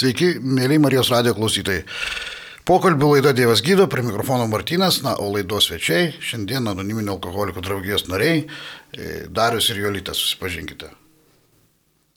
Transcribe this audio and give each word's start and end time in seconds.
Sveiki, 0.00 0.38
mėly 0.40 0.78
Marijos 0.80 1.10
radio 1.12 1.34
klausytojai. 1.36 1.82
Pokalbių 2.64 3.10
laida 3.10 3.34
Dievas 3.36 3.60
gydo, 3.64 3.84
prie 3.90 4.00
mikrofono 4.06 4.46
Martinas, 4.48 5.02
na, 5.04 5.12
o 5.20 5.26
laidos 5.34 5.66
svečiai, 5.68 6.14
šiandien 6.24 6.70
anoniminio 6.70 7.18
alkoholikų 7.18 7.60
draugijos 7.66 8.06
nariai, 8.08 8.46
e, 8.46 9.10
Darius 9.28 9.68
ir 9.68 9.82
Jolitas, 9.82 10.22
susipažinkite. 10.22 10.88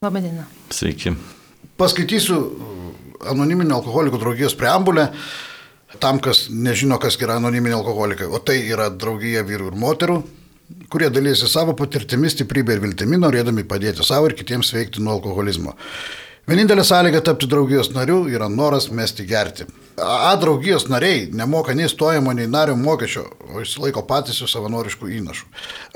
Labadiena. 0.06 0.46
Sveiki. 0.72 1.12
Paskaitysiu 1.80 2.40
anoniminio 3.34 3.82
alkoholikų 3.82 4.22
draugijos 4.22 4.56
preambulę, 4.56 5.10
tam, 6.00 6.24
kas 6.24 6.46
nežino, 6.54 7.02
kas 7.04 7.20
yra 7.20 7.42
anoniminiai 7.42 7.82
alkoholikai, 7.82 8.32
o 8.32 8.40
tai 8.40 8.62
yra 8.64 8.88
draugija 8.94 9.44
vyrų 9.50 9.74
ir 9.74 9.80
moterų, 9.84 10.22
kurie 10.94 11.12
dalysi 11.12 11.52
savo 11.52 11.76
patirtimi, 11.76 12.32
stiprybė 12.32 12.78
ir 12.78 12.86
viltimi, 12.88 13.20
norėdami 13.20 13.68
padėti 13.68 14.08
savo 14.08 14.32
ir 14.32 14.40
kitiems 14.40 14.72
veikti 14.72 15.04
nuo 15.04 15.18
alkoholizmo. 15.18 15.76
Vienintelė 16.44 16.84
sąlyga 16.84 17.22
tapti 17.24 17.48
draugijos 17.48 17.94
nariu 17.96 18.26
yra 18.28 18.50
noras 18.52 18.90
mesti 18.92 19.24
gerti. 19.24 19.64
A 20.04 20.34
draugijos 20.36 20.90
nariai 20.92 21.30
nemoka 21.32 21.72
nei 21.72 21.88
stojimo, 21.88 22.34
nei 22.36 22.50
nario 22.52 22.76
mokesčio, 22.76 23.24
o 23.48 23.62
išsilaiko 23.64 24.04
patys 24.10 24.42
su 24.42 24.50
savanoriškų 24.52 25.08
įnašų. 25.22 25.46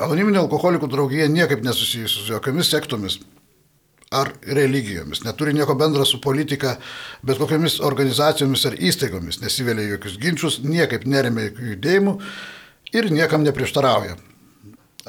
Anoniminė 0.06 0.40
alkoholikų 0.46 0.88
draugija 0.94 1.28
niekaip 1.34 1.66
nesusijusi 1.68 2.22
su 2.22 2.32
jokiamis 2.32 2.72
sektomis 2.72 3.18
ar 4.08 4.32
religijomis, 4.48 5.26
neturi 5.26 5.52
nieko 5.58 5.76
bendra 5.76 6.08
su 6.08 6.22
politika, 6.24 6.78
bet 7.28 7.44
kokiamis 7.44 7.82
organizacijomis 7.84 8.64
ar 8.70 8.80
įstaigomis, 8.80 9.42
nesivelia 9.44 9.90
jokius 9.98 10.16
ginčius, 10.22 10.62
niekaip 10.64 11.04
neremia 11.04 11.50
jokių 11.50 11.74
judėjimų 11.74 12.16
ir 12.96 13.12
niekam 13.12 13.44
neprieštarauja. 13.44 14.16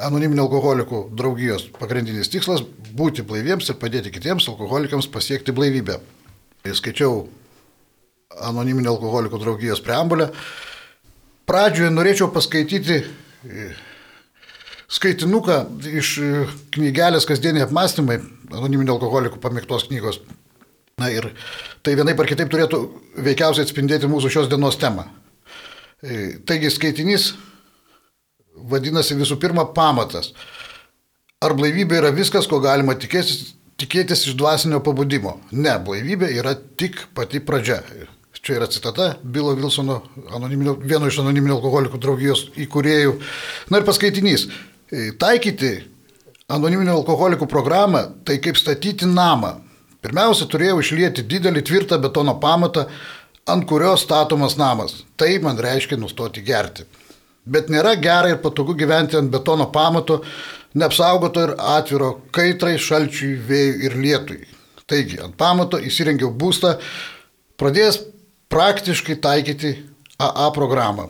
Anoniminio 0.04 0.44
alkoholikų 0.46 1.08
draugijos 1.18 1.66
pagrindinis 1.78 2.30
tikslas- 2.30 2.62
būti 2.98 3.24
blaiviems 3.26 3.68
ir 3.68 3.76
padėti 3.80 4.12
kitiems 4.14 4.48
alkoholikams 4.48 5.08
pasiekti 5.10 5.52
blaivybę. 5.52 5.98
Skaičiau 6.64 7.28
anoniminio 8.40 8.94
alkoholikų 8.94 9.40
draugijos 9.40 9.80
preambulę. 9.80 10.30
Pradžioje 11.48 11.90
norėčiau 11.90 12.28
paskaityti 12.32 13.02
skaitinuką 14.88 15.58
iš 15.98 16.14
knygelės 16.74 17.26
kasdieniai 17.28 17.66
apmąstymai 17.66 18.18
anoniminio 18.52 18.96
alkoholikų 18.96 19.40
pamėgtos 19.40 19.88
knygos. 19.88 20.20
Na 20.98 21.10
ir 21.14 21.30
tai 21.82 21.94
vienai 21.94 22.16
par 22.18 22.26
kitaip 22.26 22.50
turėtų 22.50 22.82
veikiausiai 23.22 23.64
atspindėti 23.66 24.10
mūsų 24.10 24.32
šios 24.34 24.48
dienos 24.50 24.78
temą. 24.80 25.06
Taigi 26.46 26.70
skaitinys 26.70 27.32
vadinasi 28.70 29.16
visų 29.18 29.38
pirma 29.40 29.66
pamatas. 29.74 30.32
Ar 31.44 31.54
blaivybė 31.54 32.00
yra 32.00 32.10
viskas, 32.14 32.48
ko 32.50 32.58
galima 32.62 32.96
tikėtis, 32.98 33.52
tikėtis 33.78 34.24
iš 34.26 34.38
dvasinio 34.38 34.80
pabudimo? 34.82 35.36
Ne, 35.52 35.76
blaivybė 35.84 36.32
yra 36.34 36.56
tik 36.56 37.04
pati 37.14 37.38
pradžia. 37.38 37.82
Čia 38.38 38.54
yra 38.60 38.68
citata 38.70 39.16
Bilo 39.22 39.52
Vilsono, 39.58 40.00
vieno 40.80 41.08
iš 41.10 41.18
anoniminio 41.20 41.56
alkoholikų 41.58 41.98
draugijos 42.00 42.44
įkūrėjų. 42.64 43.16
Na 43.70 43.80
ir 43.80 43.86
paskaitinys. 43.86 44.46
Taikyti 45.20 45.72
anoniminio 46.48 46.94
alkoholikų 47.00 47.48
programą 47.50 48.04
tai 48.24 48.38
kaip 48.42 48.56
statyti 48.56 49.08
namą. 49.10 49.58
Pirmiausia, 50.04 50.46
turėjau 50.46 50.78
išlieti 50.80 51.26
didelį 51.26 51.64
tvirtą 51.66 51.98
betono 52.00 52.36
pamatą, 52.40 52.86
ant 53.50 53.66
kurio 53.68 53.96
statomas 53.98 54.54
namas. 54.56 55.02
Tai 55.18 55.32
man 55.42 55.58
reiškia 55.58 55.98
nustoti 55.98 56.44
gerti. 56.46 56.86
Bet 57.48 57.70
nėra 57.72 57.94
gera 58.00 58.32
ir 58.32 58.40
patogu 58.44 58.76
gyventi 58.78 59.16
ant 59.18 59.32
betono 59.32 59.70
pamato, 59.72 60.20
neapsaugoto 60.78 61.46
ir 61.46 61.54
atviro 61.76 62.14
kaitrai, 62.34 62.76
šalčiui, 62.78 63.36
vėjui 63.48 63.88
ir 63.88 63.96
lietui. 63.96 64.42
Taigi, 64.88 65.20
ant 65.24 65.36
pamato 65.36 65.80
įsirengiau 65.80 66.30
būstą, 66.32 66.76
pradėjęs 67.60 68.02
praktiškai 68.52 69.18
taikyti 69.24 69.74
AA 70.18 70.50
programą. 70.56 71.08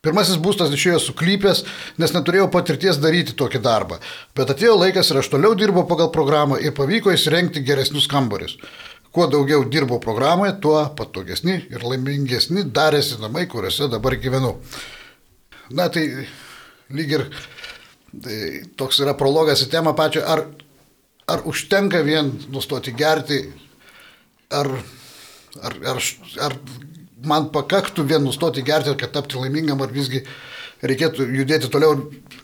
Pirmasis 0.00 0.38
būstas 0.40 0.70
išėjo 0.72 1.00
suklypęs, 1.04 1.58
nes 2.00 2.14
neturėjau 2.14 2.46
patirties 2.52 2.96
daryti 3.02 3.34
tokį 3.36 3.58
darbą. 3.66 3.98
Bet 4.36 4.48
atėjo 4.54 4.78
laikas 4.80 5.10
ir 5.12 5.18
aš 5.20 5.28
toliau 5.34 5.52
dirbau 5.58 5.84
pagal 5.90 6.08
programą 6.14 6.56
ir 6.56 6.72
pavyko 6.76 7.12
įsirengti 7.12 7.60
geresnius 7.66 8.08
kambarius. 8.08 8.56
Kuo 9.12 9.26
daugiau 9.28 9.66
dirbau 9.68 9.98
programoje, 10.00 10.54
tuo 10.62 10.78
patogesni 10.96 11.58
ir 11.68 11.84
laimingesni 11.84 12.64
darėsi 12.72 13.18
namai, 13.20 13.44
kuriuose 13.50 13.90
dabar 13.92 14.16
gyvenu. 14.22 14.54
Na 15.70 15.88
tai 15.92 16.06
lyg 16.90 17.12
ir 17.14 17.26
tai, 18.22 18.38
toks 18.78 19.00
yra 19.04 19.14
prologas 19.18 19.62
į 19.62 19.70
temą 19.70 19.94
pačią, 19.98 20.24
ar, 20.26 20.44
ar 21.30 21.44
užtenka 21.46 22.02
vien 22.06 22.32
nustoti 22.50 22.94
gerti, 22.96 23.44
ar, 24.50 24.70
ar, 25.62 25.76
ar, 25.92 26.00
ar 26.46 26.56
man 27.26 27.50
pakaktų 27.54 28.06
vien 28.08 28.24
nustoti 28.24 28.64
gerti, 28.66 28.96
kad 28.98 29.14
tapti 29.14 29.38
laimingam, 29.38 29.82
ar 29.84 29.92
visgi 29.94 30.24
reikėtų 30.82 31.28
judėti 31.36 31.70
toliau, 31.70 31.94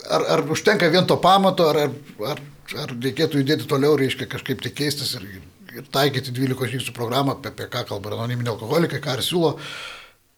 ar, 0.07 0.25
ar 0.37 0.45
užtenka 0.53 0.89
vien 0.93 1.07
to 1.09 1.17
pamato, 1.21 1.67
ar, 1.73 1.91
ar, 2.31 2.41
ar 2.77 2.95
reikėtų 2.95 3.41
judėti 3.41 3.67
toliau, 3.69 3.97
reiškia 3.99 4.29
kažkaip 4.29 4.63
tai 4.63 4.71
keistis 4.77 5.15
ir, 5.17 5.27
ir 5.75 5.91
taikyti 5.91 6.35
12 6.35 6.73
žingsnių 6.77 6.95
programą, 6.95 7.37
apie, 7.37 7.51
apie 7.51 7.69
ką 7.73 7.83
kalba 7.91 8.13
anoniminė 8.15 8.53
alkoholikai, 8.53 9.01
ką 9.03 9.17
ir 9.17 9.25
siūlo. 9.25 9.55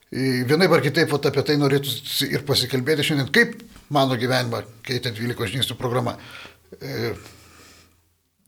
Vienaip 0.09 0.71
ar 0.73 0.81
kitaip 0.81 1.11
vat, 1.13 1.27
apie 1.29 1.43
tai 1.45 1.55
norėtų 1.61 1.91
ir 2.33 2.45
pasikalbėti 2.47 3.05
šiandien, 3.11 3.27
kaip 3.33 3.59
mano 3.93 4.17
gyvenimą 4.17 4.63
keitė 4.85 5.11
12 5.13 5.51
žingsnių 5.53 5.77
programa. 5.77 6.15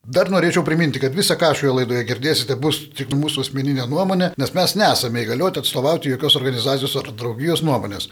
Dar 0.02 0.32
norėčiau 0.34 0.64
priminti, 0.66 0.98
kad 1.02 1.14
visą, 1.14 1.36
ką 1.38 1.52
šioje 1.54 1.76
laidoje 1.78 2.06
girdėsite, 2.10 2.56
bus 2.58 2.80
tik 2.98 3.12
mūsų 3.14 3.44
asmeninė 3.46 3.86
nuomonė, 3.90 4.32
nes 4.42 4.54
mes 4.58 4.74
nesame 4.82 5.22
įgalioti 5.22 5.62
atstovauti 5.62 6.10
jokios 6.10 6.38
organizacijos 6.40 6.96
ar 6.98 7.12
draugijos 7.14 7.62
nuomonės. 7.62 8.10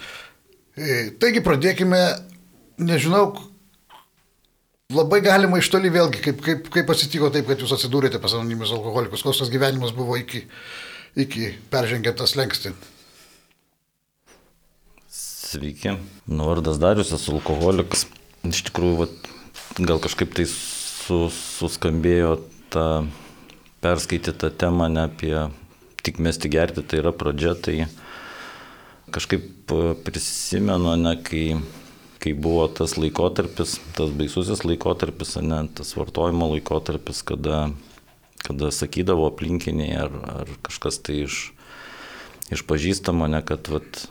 Taigi 1.19 1.41
pradėkime, 1.41 2.03
nežinau, 2.85 3.31
labai 4.93 5.23
galima 5.25 5.57
iš 5.57 5.71
toli 5.73 5.89
vėlgi, 5.89 6.21
kaip, 6.27 6.45
kaip, 6.45 6.69
kaip 6.77 6.93
atsitiko 6.93 7.33
taip, 7.33 7.49
kad 7.49 7.65
jūs 7.65 7.73
atsidūrėte 7.73 8.21
pas 8.21 8.37
anonimius 8.37 8.75
alkoholikus, 8.77 9.25
koks 9.25 9.41
tas 9.41 9.49
gyvenimas 9.49 9.97
buvo 9.97 10.21
iki, 10.21 10.45
iki 11.17 11.55
peržengiant 11.73 12.21
tas 12.21 12.37
lengsti. 12.37 12.77
Sveiki, 15.49 15.95
nu 16.29 16.45
vardas 16.45 16.77
Darius, 16.77 17.09
esu 17.15 17.39
alkoholikas. 17.39 18.03
Iš 18.45 18.59
tikrųjų, 18.67 18.97
vat, 18.99 19.29
gal 19.81 19.97
kažkaip 20.03 20.35
tai 20.37 20.43
su, 20.45 21.23
suskambėjo 21.33 22.35
ta 22.69 22.83
perskaityta 23.81 24.51
tema 24.53 24.85
ne 24.93 25.07
apie 25.07 25.33
tik 26.05 26.19
mesti 26.21 26.51
gerti, 26.53 26.83
tai 26.85 26.99
yra 27.01 27.09
pradžia, 27.17 27.55
tai 27.57 27.87
kažkaip 29.15 29.73
prisimenu, 30.05 30.93
ne, 31.01 31.15
kai, 31.25 31.57
kai 32.21 32.35
buvo 32.37 32.67
tas 32.69 32.93
laikotarpis, 33.01 33.79
tas 33.97 34.13
baisusis 34.21 34.61
laikotarpis, 34.67 35.33
ne, 35.41 35.63
tas 35.73 35.95
vartojimo 35.97 36.51
laikotarpis, 36.53 37.23
kada, 37.25 37.71
kada 38.45 38.69
sakydavo 38.69 39.25
aplinkiniai 39.31 39.97
ar, 40.05 40.13
ar 40.43 40.53
kažkas 40.69 41.01
tai 41.01 41.23
iš, 41.25 41.41
iš 42.53 42.67
pažįstamo, 42.69 43.33
ne, 43.33 43.41
kad 43.41 43.73
vat, 43.73 44.05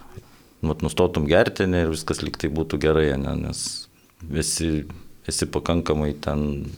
vat, 0.62 0.82
nustotum 0.82 1.28
gerti 1.30 1.69
ne, 1.70 1.84
ir 1.84 1.94
viskas 1.94 2.22
liktai 2.24 2.50
būtų 2.52 2.80
gerai, 2.82 3.10
ne, 3.20 3.34
nes 3.46 3.64
visi, 4.22 4.84
esi 5.28 5.48
pakankamai 5.54 6.12
ten 6.24 6.70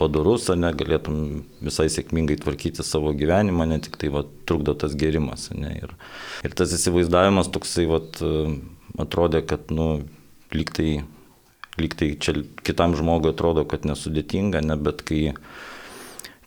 padarus, 0.00 0.48
ne, 0.52 0.70
galėtum 0.76 1.44
visai 1.64 1.88
sėkmingai 1.92 2.38
tvarkyti 2.42 2.84
savo 2.84 3.14
gyvenimą, 3.16 3.68
ne 3.70 3.80
tik 3.84 3.96
tai 4.00 4.10
va, 4.12 4.24
trukdo 4.48 4.76
tas 4.76 4.96
gerimas. 4.98 5.48
Ne, 5.56 5.72
ir, 5.84 5.94
ir 6.44 6.56
tas 6.56 6.74
įsivaizdavimas 6.76 7.50
toksai 7.54 7.86
va, 7.90 8.02
atrodė, 9.02 9.42
kad, 9.46 9.70
nu, 9.72 10.04
liktai, 10.54 11.00
liktai 11.80 12.12
čia 12.20 12.38
kitam 12.66 12.96
žmogui 12.98 13.32
atrodo, 13.32 13.64
kad 13.68 13.88
nesudėtinga, 13.88 14.62
ne, 14.66 14.76
bet 14.80 15.02
kai, 15.08 15.22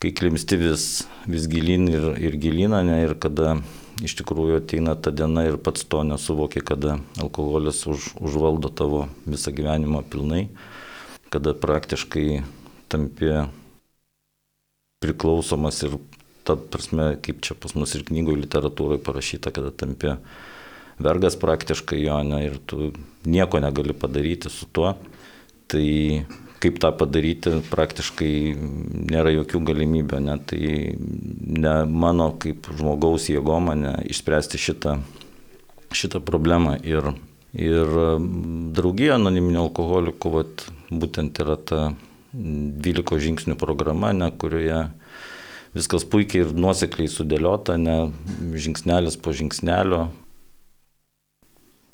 kai 0.03 0.13
klimsti 0.16 0.59
vis, 0.62 0.88
vis 1.30 1.50
gilin 1.51 1.90
ir, 1.91 2.12
ir 2.22 2.38
gilina, 2.41 2.84
ne, 2.86 3.01
ir 3.07 3.18
kada 3.22 3.57
iš 4.04 4.16
tikrųjų 4.19 4.60
ateina 4.62 4.96
ta 4.96 5.12
diena 5.12 5.46
ir 5.48 5.57
pats 5.62 5.86
to 5.88 6.01
nesuvokia, 6.07 6.63
kada 6.66 7.00
alkoholis 7.22 7.86
už, 7.90 8.13
užvaldo 8.19 8.72
tavo 8.72 9.07
visą 9.25 9.54
gyvenimą 9.56 10.04
pilnai, 10.10 10.48
kada 11.34 11.54
praktiškai 11.54 12.44
tampi 12.92 13.34
priklausomas 15.04 15.84
ir 15.86 15.98
ta 16.48 16.56
prasme, 16.57 17.13
kaip 17.22 17.44
čia 17.46 17.56
pas 17.60 17.75
mus 17.78 17.94
ir 17.96 18.06
knygoje 18.07 18.44
literatūroje 18.44 19.04
parašyta, 19.06 19.54
kada 19.56 19.72
tampi 19.72 20.16
vergas 21.00 21.38
praktiškai 21.40 22.01
jo, 22.01 22.18
ne, 22.28 22.42
ir 22.50 22.57
tu 22.66 22.92
nieko 23.30 23.62
negali 23.63 23.94
padaryti 23.96 24.51
su 24.51 24.68
tuo. 24.74 24.96
Tai 25.69 25.88
kaip 26.60 26.80
tą 26.84 26.92
padaryti 27.00 27.60
praktiškai 27.72 28.34
nėra 29.10 29.32
jokių 29.34 29.62
galimybių, 29.70 30.20
ne, 30.26 30.36
tai 30.50 30.62
ne 31.00 31.76
mano 31.88 32.32
kaip 32.42 32.68
žmogaus 32.80 33.30
jėgoma 33.32 33.78
ne, 33.80 33.96
išspręsti 34.12 34.60
šitą, 34.60 35.00
šitą 35.96 36.22
problemą. 36.26 36.76
Ir, 36.84 37.14
ir 37.56 37.96
draugija 38.76 39.18
anoniminio 39.20 39.68
alkoholikų 39.70 40.34
vat, 40.36 40.68
būtent 40.92 41.40
yra 41.44 41.58
ta 41.58 41.82
12 42.34 43.24
žingsnių 43.26 43.58
programa, 43.60 44.12
ne, 44.14 44.30
kurioje 44.32 44.88
viskas 45.74 46.06
puikiai 46.06 46.46
ir 46.46 46.56
nuosekliai 46.58 47.10
sudėliota, 47.12 47.78
ne? 47.78 48.12
Žingsnelis 48.58 49.18
po 49.22 49.34
žingsnelio, 49.36 50.08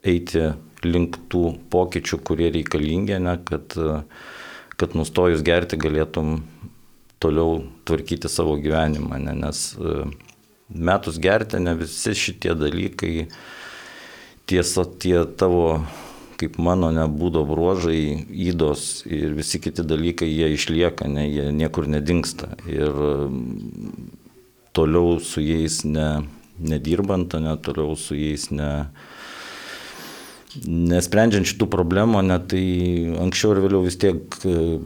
eiti 0.06 0.54
link 0.86 1.18
tų 1.32 1.56
pokyčių, 1.74 2.20
kurie 2.28 2.52
reikalingi, 2.54 3.18
ne, 3.24 3.38
kad, 3.48 3.76
kad 4.80 4.96
nustojus 4.98 5.44
gerti 5.46 5.80
galėtum 5.80 6.40
toliau 7.24 7.64
tvarkyti 7.88 8.30
savo 8.32 8.58
gyvenimą, 8.62 9.20
ne, 9.24 9.36
nes 9.46 9.62
metus 10.70 11.20
gerti, 11.22 11.60
ne 11.62 11.76
visi 11.78 12.16
šitie 12.18 12.56
dalykai, 12.58 13.28
tiesa, 14.50 14.86
tie 14.86 15.24
tavo, 15.38 15.82
kaip 16.40 16.58
mano, 16.62 16.92
nebūdo 16.94 17.46
bruožai, 17.48 18.26
įdos 18.30 19.06
ir 19.08 19.36
visi 19.38 19.62
kiti 19.64 19.86
dalykai, 19.86 20.28
jie 20.30 20.52
išlieka, 20.58 21.08
ne, 21.12 21.28
jie 21.30 21.50
niekur 21.56 21.88
nedingsta. 21.92 22.52
Ir 22.70 22.92
toliau 24.76 25.20
su 25.24 25.44
jais 25.44 25.84
ne, 25.88 26.26
nedirbant, 26.60 27.38
ne, 27.40 27.56
toliau 27.64 27.96
su 28.00 28.18
jais 28.18 28.50
ne, 28.52 28.72
nesprendžiant 30.64 31.48
šitų 31.50 31.68
problemų, 31.72 32.22
ne, 32.26 32.38
tai 32.52 32.64
anksčiau 33.26 33.56
ir 33.56 33.64
vėliau 33.66 33.84
vis 33.86 33.98
tiek 34.02 34.38
e, 34.48 34.80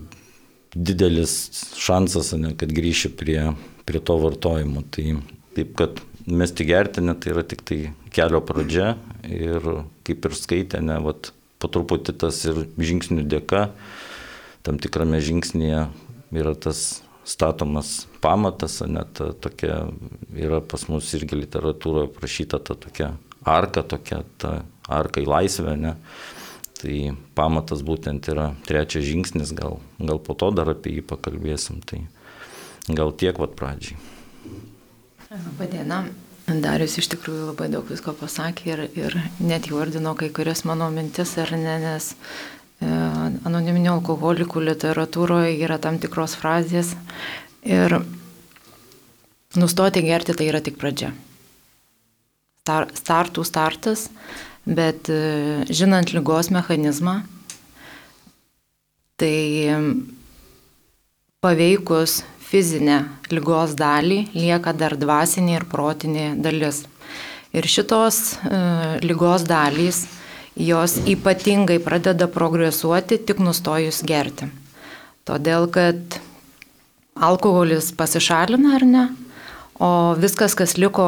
didelis 0.76 1.34
šansas, 1.80 2.34
ne, 2.40 2.54
kad 2.58 2.74
grįši 2.74 3.14
prie, 3.20 3.42
prie 3.90 4.02
to 4.02 4.18
vartojimo. 4.22 4.86
Tai 4.94 5.20
taip, 5.58 5.74
kad 5.80 6.02
mesti 6.30 6.68
gerti, 6.68 7.04
ne, 7.06 7.16
tai 7.18 7.34
yra 7.36 7.46
tik 7.48 7.66
tai 7.68 7.80
kelio 8.14 8.42
pradžia 8.46 8.96
ir 9.28 9.66
kaip 10.08 10.26
ir 10.30 10.38
skaitė, 10.38 10.82
ne, 10.86 11.00
vat, 11.06 11.32
po 11.60 11.70
truputį 11.72 12.16
tas 12.22 12.40
ir 12.48 12.64
žingsnių 12.78 13.26
dėka, 13.30 13.68
tam 14.66 14.80
tikrame 14.82 15.20
žingsnėje 15.24 15.88
yra 16.40 16.54
tas 16.56 17.02
statomas 17.30 18.08
pamatas, 18.24 18.80
net 18.88 19.20
tokia 19.44 19.84
yra 20.34 20.62
pas 20.66 20.88
mus 20.90 21.12
irgi 21.18 21.44
literatūroje 21.44 22.10
prašyta 22.16 22.62
ta 22.64 22.78
tokia 22.80 23.12
arka, 23.46 23.84
tokia 23.86 24.24
ta 24.42 24.62
arka 24.90 25.24
į 25.24 25.30
laisvę, 25.30 25.76
ne? 25.80 25.96
Tai 26.80 26.96
pamatas 27.36 27.82
būtent 27.84 28.30
yra 28.32 28.54
trečias 28.68 29.04
žingsnis, 29.04 29.52
gal, 29.56 29.82
gal 30.00 30.22
po 30.24 30.36
to 30.40 30.52
dar 30.56 30.72
apie 30.72 30.96
jį 30.96 31.04
pakalbėsim, 31.10 31.82
tai 31.84 32.06
gal 32.88 33.12
tiek 33.12 33.38
vad 33.40 33.58
pradžiai. 33.60 34.00
Labadiena. 35.30 36.06
Darius 36.50 36.96
iš 36.98 37.12
tikrųjų 37.12 37.52
labai 37.52 37.68
daug 37.70 37.86
visko 37.86 38.16
pasakė 38.18 38.70
ir, 38.72 38.80
ir 38.98 39.18
net 39.38 39.68
įvardino 39.70 40.16
kai 40.18 40.32
kurias 40.34 40.64
mano 40.66 40.88
mintis, 40.90 41.36
ar 41.38 41.52
ne, 41.54 41.76
nes 41.84 42.08
e, 42.16 42.90
anoniminių 43.46 43.92
alkoholikų 44.00 44.64
literatūroje 44.72 45.52
yra 45.62 45.78
tam 45.78 46.00
tikros 46.02 46.34
frazės 46.40 46.96
ir 47.62 48.00
nustoti 49.62 50.02
gerti 50.08 50.34
tai 50.34 50.50
yra 50.50 50.64
tik 50.66 50.80
pradžia. 50.82 51.12
Star, 52.64 52.90
startų 52.98 53.46
startas, 53.46 54.08
bet 54.70 55.10
e, 55.10 55.66
žinant 55.74 56.14
lygos 56.14 56.52
mechanizmą, 56.54 57.20
tai 59.20 59.74
paveikus 61.44 62.22
fizinę 62.50 63.02
lygos 63.34 63.76
dalį 63.78 64.24
lieka 64.34 64.74
dar 64.78 64.96
dvasinė 65.00 65.60
ir 65.60 65.66
protinė 65.70 66.30
dalis. 66.42 66.84
Ir 67.54 67.66
šitos 67.66 68.38
e, 68.46 68.62
lygos 69.06 69.46
dalys, 69.50 70.06
jos 70.60 70.98
ypatingai 71.10 71.80
pradeda 71.82 72.30
progresuoti 72.30 73.20
tik 73.26 73.42
nustojus 73.42 74.04
gerti. 74.06 74.50
Todėl, 75.26 75.70
kad 75.74 76.20
alkoholis 77.16 77.92
pasišalina 77.98 78.76
ar 78.78 78.86
ne, 78.86 79.06
O 79.80 80.14
viskas, 80.20 80.58
kas 80.60 80.74
liko 80.76 81.06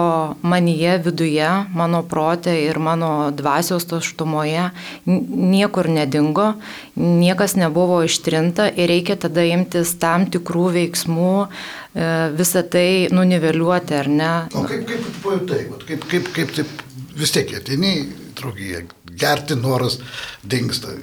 manyje, 0.48 0.94
viduje, 1.04 1.48
mano 1.76 2.00
protė 2.08 2.54
ir 2.70 2.78
mano 2.80 3.10
dvasios 3.36 3.84
tuštumoje, 3.90 4.70
niekur 5.06 5.90
nedingo, 5.92 6.54
niekas 6.96 7.58
nebuvo 7.60 8.00
ištrinta 8.08 8.70
ir 8.72 8.88
reikia 8.94 9.18
tada 9.20 9.44
imtis 9.44 9.92
tam 10.00 10.24
tikrų 10.32 10.70
veiksmų, 10.78 11.34
e, 11.44 12.08
visą 12.40 12.64
tai 12.64 12.88
nuniveliuoti, 13.12 13.98
ar 14.00 14.08
ne? 14.08 14.32
O 14.56 14.64
kaip, 14.64 14.88
kaip 14.88 15.12
pajutai, 15.26 15.66
kaip, 15.90 16.08
kaip, 16.08 16.32
kaip 16.40 16.56
taip 16.62 16.72
vis 17.22 17.34
tiek 17.36 17.52
atini 17.58 17.94
draugiją, 18.38 18.86
gerti 19.22 19.58
noras 19.60 20.00
dinksta, 20.44 20.96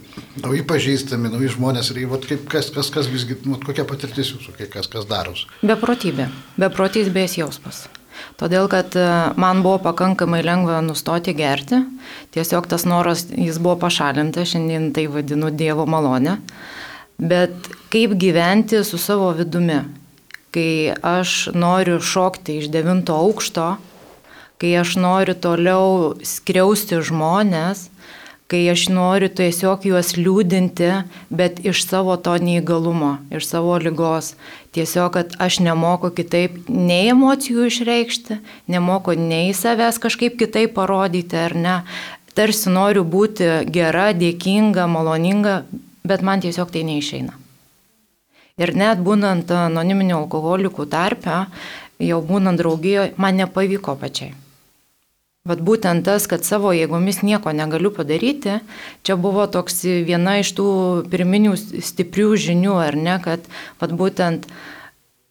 nauji 0.42 0.64
pažįstami, 0.68 1.30
nauji 1.32 1.52
žmonės 1.54 1.92
ir 1.94 2.02
vat, 2.10 2.26
kaip, 2.28 2.48
kas, 2.50 2.72
kas, 2.74 2.90
kas 2.94 3.10
visgi, 3.12 3.38
vat, 3.46 3.62
kokia 3.66 3.86
patirtis 3.88 4.32
jūsų, 4.34 4.56
kas, 4.72 4.90
kas 4.90 5.06
daros. 5.08 5.46
Beprotybė, 5.62 6.28
beprotybės 6.60 7.38
jausmas. 7.38 7.86
Todėl, 8.38 8.66
kad 8.70 8.96
e, 8.98 9.04
man 9.38 9.62
buvo 9.62 9.78
pakankamai 9.82 10.40
lengva 10.42 10.80
nustoti 10.82 11.34
gerti, 11.38 11.80
tiesiog 12.34 12.66
tas 12.70 12.86
noras, 12.88 13.26
jis 13.30 13.60
buvo 13.62 13.76
pašalintas, 13.84 14.52
šiandien 14.52 14.90
tai 14.96 15.06
vadinu 15.10 15.52
Dievo 15.54 15.86
malonę, 15.86 16.38
bet 17.18 17.70
kaip 17.92 18.16
gyventi 18.18 18.82
su 18.86 18.98
savo 18.98 19.30
vidumi, 19.38 19.80
kai 20.54 20.94
aš 21.04 21.52
noriu 21.54 22.00
šokti 22.02 22.58
iš 22.62 22.70
devinto 22.74 23.14
aukšto, 23.14 23.76
kai 24.58 24.74
aš 24.80 24.96
noriu 24.98 25.36
toliau 25.38 26.16
skriausti 26.26 26.98
žmonės, 27.04 27.88
kai 28.48 28.62
aš 28.72 28.86
noriu 28.88 29.28
tiesiog 29.28 29.84
juos 29.84 30.14
liūdinti, 30.16 30.88
bet 31.28 31.60
iš 31.68 31.82
savo 31.84 32.16
to 32.16 32.32
neįgalumo, 32.40 33.18
iš 33.34 33.46
savo 33.50 33.76
lygos. 33.82 34.32
Tiesiog, 34.72 35.10
kad 35.16 35.34
aš 35.42 35.60
nemoku 35.64 36.10
kitaip 36.16 36.68
nei 36.68 37.10
emocijų 37.12 37.68
išreikšti, 37.68 38.38
nemoku 38.72 39.16
nei 39.20 39.52
savęs 39.56 40.00
kažkaip 40.00 40.38
kitaip 40.40 40.74
parodyti 40.78 41.36
ar 41.36 41.56
ne. 41.56 41.76
Tarsi 42.38 42.72
noriu 42.72 43.04
būti 43.04 43.50
gera, 43.74 44.12
dėkinga, 44.16 44.86
maloninga, 44.88 45.60
bet 46.08 46.24
man 46.24 46.40
tiesiog 46.40 46.72
tai 46.72 46.86
neišeina. 46.88 47.36
Ir 48.58 48.74
net 48.74 49.02
būnant 49.04 49.50
anoniminių 49.54 50.16
alkoholikų 50.24 50.88
tarpe, 50.90 51.44
jau 52.02 52.20
būnant 52.24 52.58
draugijoje, 52.58 53.12
man 53.20 53.36
nepavyko 53.38 53.98
pačiai. 54.00 54.32
Vat 55.46 55.60
būtent 55.62 56.02
tas, 56.04 56.26
kad 56.26 56.42
savo 56.44 56.72
jėgomis 56.74 57.22
nieko 57.22 57.52
negaliu 57.54 57.92
padaryti, 57.94 58.58
čia 59.06 59.14
buvo 59.16 59.46
toks 59.46 59.84
viena 59.86 60.40
iš 60.42 60.50
tų 60.58 60.70
pirminių 61.12 61.54
stiprių 61.56 62.34
žinių, 62.42 62.74
ar 62.82 62.98
ne, 62.98 63.14
kad 63.22 63.46
vat 63.78 63.94
būtent, 63.94 64.48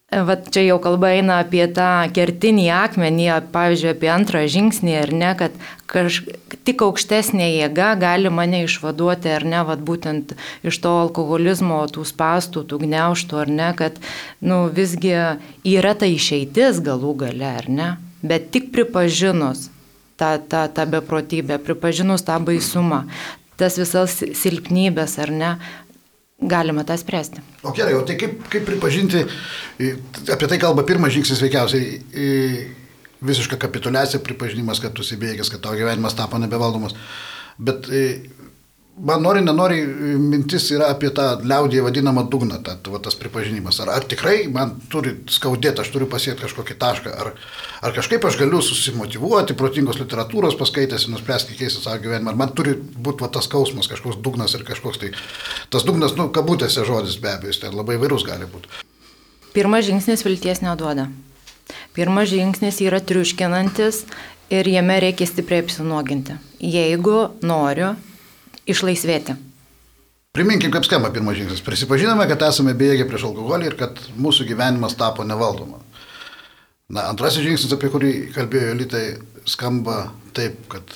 vat 0.07 0.47
čia 0.55 0.63
jau 0.63 0.79
kalba 0.81 1.11
eina 1.19 1.41
apie 1.43 1.67
tą 1.67 2.07
kertinį 2.15 2.65
akmenį, 2.77 3.27
pavyzdžiui, 3.51 3.91
apie 3.93 4.11
antrą 4.15 4.45
žingsnį, 4.47 4.97
ar 5.03 5.13
ne, 5.21 5.35
kad 5.43 5.61
kaž, 5.91 6.23
tik 6.63 6.87
aukštesnė 6.87 7.51
jėga 7.51 7.91
gali 7.99 8.31
mane 8.31 8.63
išvaduoti, 8.63 9.35
ar 9.35 9.45
ne, 9.45 9.61
vat 9.67 9.83
būtent 9.91 10.37
iš 10.63 10.83
to 10.87 10.97
alkoholizmo, 11.03 11.83
tų 11.91 12.07
spastų, 12.07 12.63
tų 12.71 12.85
gneuštų, 12.87 13.43
ar 13.43 13.55
ne, 13.61 13.71
kad, 13.77 13.99
nu, 14.39 14.65
visgi 14.71 15.17
yra 15.77 15.97
ta 15.99 16.09
išeitis 16.09 16.79
galų 16.79 17.17
gale, 17.27 17.57
ar 17.61 17.69
ne, 17.69 17.95
bet 18.23 18.53
tik 18.55 18.71
pripažinus 18.73 19.67
tą, 20.17 20.31
tą, 20.49 20.67
tą 20.73 20.85
beprotybę, 20.91 21.59
pripažinus 21.59 22.25
tą 22.27 22.39
baisumą, 22.45 23.03
tas 23.57 23.77
visas 23.79 24.19
silpnybės 24.37 25.17
ar 25.23 25.33
ne, 25.33 25.51
galima 26.41 26.83
tą 26.83 26.97
spręsti. 26.97 27.43
O 27.63 27.73
gerai, 27.77 27.95
o 27.97 28.03
tai 28.05 28.17
kaip, 28.19 28.41
kaip 28.51 28.65
pripažinti, 28.67 29.23
apie 30.33 30.49
tai 30.49 30.59
kalba 30.61 30.85
pirmas 30.87 31.15
žingsnis 31.15 31.41
veikiausiai, 31.45 32.01
visiška 33.25 33.57
kapitulacija, 33.57 34.21
pripažinimas, 34.25 34.81
kad 34.83 34.93
tu 34.93 35.05
įsibėgęs, 35.05 35.49
kad 35.53 35.63
tavo 35.63 35.77
gyvenimas 35.79 36.17
tapo 36.17 36.37
nebevaldomas. 36.41 36.93
Bet 37.57 37.89
man 38.97 39.21
nori, 39.21 39.41
nenori, 39.45 39.77
mintis 40.21 40.67
yra 40.73 40.89
apie 40.93 41.09
tą 41.15 41.25
liaudį 41.45 41.83
vadinamą 41.85 42.23
dugną, 42.31 42.59
ta, 42.65 42.75
ta, 42.81 42.99
tas 43.03 43.17
pripažinimas. 43.19 43.79
Ar, 43.83 43.91
ar 43.93 44.05
tikrai 44.09 44.47
man 44.53 44.73
turi 44.91 45.13
skaudėti, 45.31 45.83
aš 45.83 45.91
turiu 45.93 46.07
pasiekti 46.09 46.45
kažkokį 46.45 46.77
tašką, 46.81 47.13
ar, 47.23 47.31
ar 47.85 47.95
kažkaip 47.95 48.25
aš 48.25 48.39
galiu 48.41 48.61
susimotivuoti, 48.65 49.57
protingos 49.59 50.01
literatūros 50.01 50.57
paskaitęs 50.59 51.07
ir 51.07 51.13
nuspręsti 51.13 51.57
keisti 51.59 51.83
savo 51.83 52.01
gyvenimą, 52.03 52.33
ar 52.33 52.41
man 52.41 52.53
turi 52.57 52.73
būti 52.77 53.25
va, 53.25 53.31
tas 53.33 53.49
skausmas, 53.49 53.89
kažkoks 53.91 54.21
dugnas 54.25 54.57
ir 54.57 54.65
kažkoks 54.67 55.03
tai, 55.03 55.13
tas 55.73 55.85
dugnas, 55.87 56.17
nu, 56.17 56.29
kabutėse 56.33 56.85
žodis 56.87 57.19
be 57.21 57.33
abejo, 57.35 57.53
jis 57.53 57.63
ten 57.65 57.77
labai 57.77 57.99
vairus 58.01 58.25
gali 58.27 58.49
būti. 58.49 58.71
Pirmas 59.53 59.85
žingsnis 59.87 60.25
vilties 60.25 60.61
neduoda. 60.65 61.07
Pirmas 61.97 62.29
žingsnis 62.29 62.81
yra 62.85 62.99
triuškinantis 63.01 64.03
ir 64.53 64.67
jame 64.69 64.99
reikia 65.01 65.27
stipriai 65.27 65.65
apsinuoginti. 65.65 66.37
Jeigu 66.61 67.23
noriu 67.45 67.95
išlaisvėti. 68.69 69.35
Priminkim, 70.37 70.69
kaip 70.73 70.85
skamba 70.85 71.09
pirmas 71.13 71.37
žingsnis. 71.39 71.63
Prisipažinome, 71.65 72.27
kad 72.29 72.43
esame 72.45 72.75
bejėgiai 72.77 73.07
prieš 73.09 73.29
alkoholį 73.31 73.71
ir 73.71 73.75
kad 73.79 73.99
mūsų 74.21 74.45
gyvenimas 74.51 74.97
tapo 74.99 75.25
nevaldoma. 75.25 75.79
Na, 76.93 77.07
antrasis 77.09 77.43
žingsnis, 77.43 77.73
apie 77.73 77.89
kurį 77.91 78.11
kalbėjo 78.35 78.75
Litai, 78.77 79.05
skamba 79.49 80.11
taip, 80.37 80.59
kad 80.71 80.93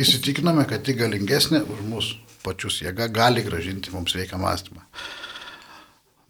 įsitikinome, 0.00 0.64
kad 0.70 0.86
ji 0.86 0.94
galingesnė 1.00 1.64
už 1.66 1.82
mūsų 1.90 2.28
pačius 2.44 2.78
jėga 2.84 3.08
gali 3.12 3.42
gražinti 3.44 3.92
mums 3.92 4.14
sveiką 4.14 4.38
mąstymą. 4.40 4.84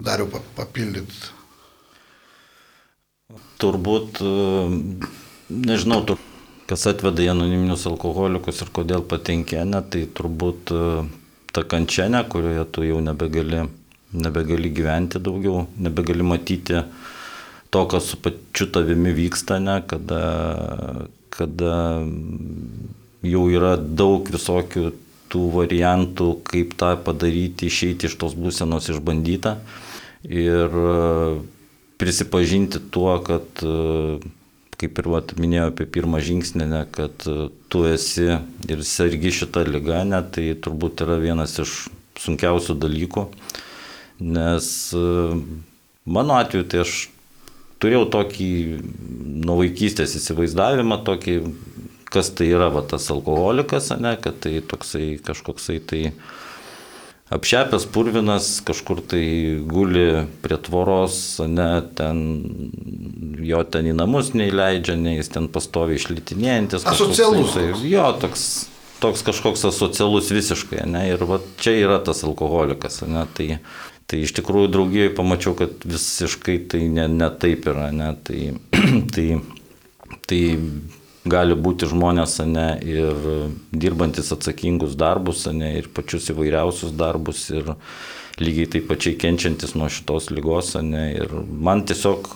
Dariu 0.02 0.30
papildyti. 0.56 1.34
Turbūt, 3.60 4.22
e, 4.24 4.32
nežinau, 5.50 6.00
tur, 6.08 6.20
kas 6.68 6.84
atveda 6.90 7.24
į 7.24 7.30
anoniminius 7.32 7.86
alkoholikus 7.88 8.60
ir 8.64 8.72
kodėl 8.76 9.04
patenkė, 9.08 9.62
ne, 9.64 9.80
tai 9.88 10.04
turbūt 10.18 10.72
e, 10.74 10.82
ta 11.56 11.64
kančianė, 11.64 12.24
kurioje 12.28 12.66
tu 12.74 12.84
jau 12.84 13.00
nebegali, 13.04 13.64
nebegali 14.12 14.72
gyventi 14.76 15.22
daugiau, 15.22 15.64
nebegali 15.80 16.26
matyti 16.26 16.82
to, 17.72 17.84
kas 17.88 18.12
su 18.12 18.20
pačiu 18.20 18.68
tavimi 18.72 19.14
vyksta, 19.16 19.58
ne, 19.64 19.80
kada, 19.88 20.22
kada 21.32 21.74
jau 23.24 23.44
yra 23.52 23.76
daug 23.80 24.28
visokių 24.32 24.90
tų 25.32 25.44
variantų, 25.56 26.30
kaip 26.48 26.72
tą 26.80 26.94
padaryti, 27.04 27.68
išeiti 27.68 28.08
iš 28.08 28.16
tos 28.20 28.36
būsenos 28.36 28.88
išbandyta. 28.92 29.58
Ir 30.28 30.80
e, 30.84 30.96
prisipažinti 32.00 32.80
tuo, 32.92 33.12
kad 33.24 33.64
e, 33.64 34.18
kaip 34.78 35.00
ir 35.02 35.10
vat, 35.10 35.34
minėjau 35.40 35.68
apie 35.72 35.88
pirmą 35.98 36.20
žingsnį, 36.24 36.66
ne, 36.70 36.82
kad 36.94 37.26
e, 37.30 37.48
tu 37.72 37.84
esi 37.88 38.28
ir 38.70 38.84
sergi 38.86 39.34
šitą 39.40 39.64
lygą, 39.68 40.04
ne, 40.08 40.22
tai 40.34 40.50
turbūt 40.54 41.04
yra 41.06 41.18
vienas 41.22 41.58
iš 41.62 41.76
sunkiausių 42.18 42.74
dalykų, 42.82 43.28
nes 44.26 44.66
mano 46.02 46.34
atveju 46.34 46.66
tai 46.66 46.80
aš 46.82 46.94
turėjau 47.78 48.08
tokį 48.10 48.48
nuo 49.46 49.58
vaikystės 49.60 50.16
įsivaizdavimą, 50.18 50.98
tokį 51.06 51.36
kas 52.08 52.32
tai 52.34 52.48
yra 52.50 52.70
va, 52.72 52.82
tas 52.88 53.08
alkoholikas, 53.12 53.92
ne, 54.00 54.14
kad 54.20 54.40
tai 54.44 54.58
toksai 54.64 55.18
kažkoksai 55.24 55.78
tai 55.84 56.02
apšepęs 57.34 57.84
purvinas, 57.92 58.48
kažkur 58.64 59.02
tai 59.04 59.24
guli 59.68 60.24
prie 60.42 60.56
tvoros, 60.56 61.18
ne, 61.44 61.68
ten 61.98 62.22
jo 63.44 63.60
ten 63.68 63.90
į 63.90 63.94
namus 63.98 64.32
neįleidžia, 64.36 64.96
ne, 65.00 65.18
jis 65.18 65.32
ten 65.34 65.48
pastovi 65.52 65.98
išlitinėjantis. 66.00 66.86
Asocialus. 66.88 67.52
Tai, 67.56 67.66
jo, 67.84 68.06
toks, 68.22 68.46
toks 69.02 69.24
kažkoks 69.26 69.66
asocialus 69.68 70.32
visiškai, 70.32 70.84
ne, 70.88 71.04
ir 71.12 71.24
va, 71.28 71.40
čia 71.60 71.76
yra 71.82 72.00
tas 72.04 72.24
alkoholikas, 72.26 73.02
ne, 73.08 73.26
tai, 73.36 73.48
tai 74.08 74.22
iš 74.24 74.32
tikrųjų 74.40 74.72
draugijoje 74.72 75.16
pamačiau, 75.18 75.56
kad 75.58 75.84
visiškai 75.84 76.62
tai 76.72 76.86
ne, 76.92 77.10
ne 77.12 77.28
taip 77.44 77.68
yra, 77.68 77.90
ne, 77.92 78.14
tai, 78.26 78.40
tai, 79.12 79.28
tai 80.30 80.42
gali 81.32 81.56
būti 81.58 81.88
žmonės, 81.90 82.38
ne, 82.48 82.68
ir 82.84 83.18
dirbantis 83.72 84.32
atsakingus 84.34 84.96
darbus, 84.98 85.46
ne, 85.52 85.74
ir 85.80 85.90
pačius 85.94 86.30
įvairiausius 86.32 86.94
darbus, 86.98 87.48
ir 87.54 87.74
lygiai 88.38 88.68
taip 88.70 88.86
pačiai 88.90 89.16
kenčiantis 89.18 89.74
nuo 89.74 89.88
šitos 89.90 90.30
lygos, 90.30 90.74
ne, 90.84 91.04
ir 91.16 91.32
man 91.48 91.84
tiesiog, 91.88 92.30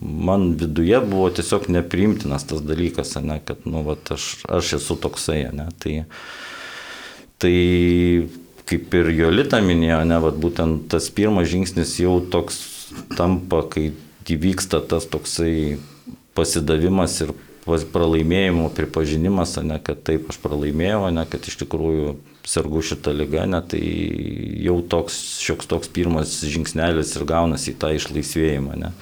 man 0.00 0.50
viduje 0.60 1.00
buvo 1.04 1.30
tiesiog 1.34 1.70
nepriimtinas 1.72 2.44
tas 2.48 2.64
dalykas, 2.64 3.14
ne, 3.24 3.40
kad, 3.44 3.64
nu, 3.68 3.84
va, 3.86 3.96
aš, 4.16 4.32
aš 4.58 4.76
esu 4.80 4.98
toksai, 5.00 5.40
ne, 5.56 5.70
tai, 5.82 5.94
tai 7.42 7.54
kaip 8.66 8.96
ir 8.98 9.12
Jolita 9.14 9.62
minėjo, 9.64 10.02
ne, 10.08 10.20
va, 10.22 10.32
būtent 10.34 10.88
tas 10.92 11.08
pirmas 11.14 11.48
žingsnis 11.52 11.96
jau 12.02 12.18
toks 12.32 12.60
tampa, 13.16 13.62
kai 13.70 13.90
įvyksta 14.26 14.82
tas 14.90 15.06
toksai 15.08 15.78
pasidavimas 16.36 17.20
ir 17.24 17.32
pralaimėjimo 17.66 18.70
pripažinimas, 18.74 19.56
ne, 19.66 19.78
kad 19.82 20.02
taip 20.06 20.30
aš 20.30 20.38
pralaimėjau, 20.42 21.08
ne, 21.14 21.24
kad 21.30 21.46
iš 21.50 21.58
tikrųjų 21.64 22.14
sergu 22.46 22.82
šitą 22.86 23.14
lygą, 23.16 23.46
ne, 23.50 23.60
tai 23.66 23.82
jau 24.62 24.78
toks 24.86 25.18
šioks 25.42 25.70
toks 25.70 25.90
pirmas 25.90 26.38
žingsnelis 26.46 27.16
ir 27.18 27.26
gaunasi 27.26 27.72
į 27.74 27.78
tą 27.82 27.90
išlaisvėjimą. 27.96 28.78
Ne. 28.84 28.92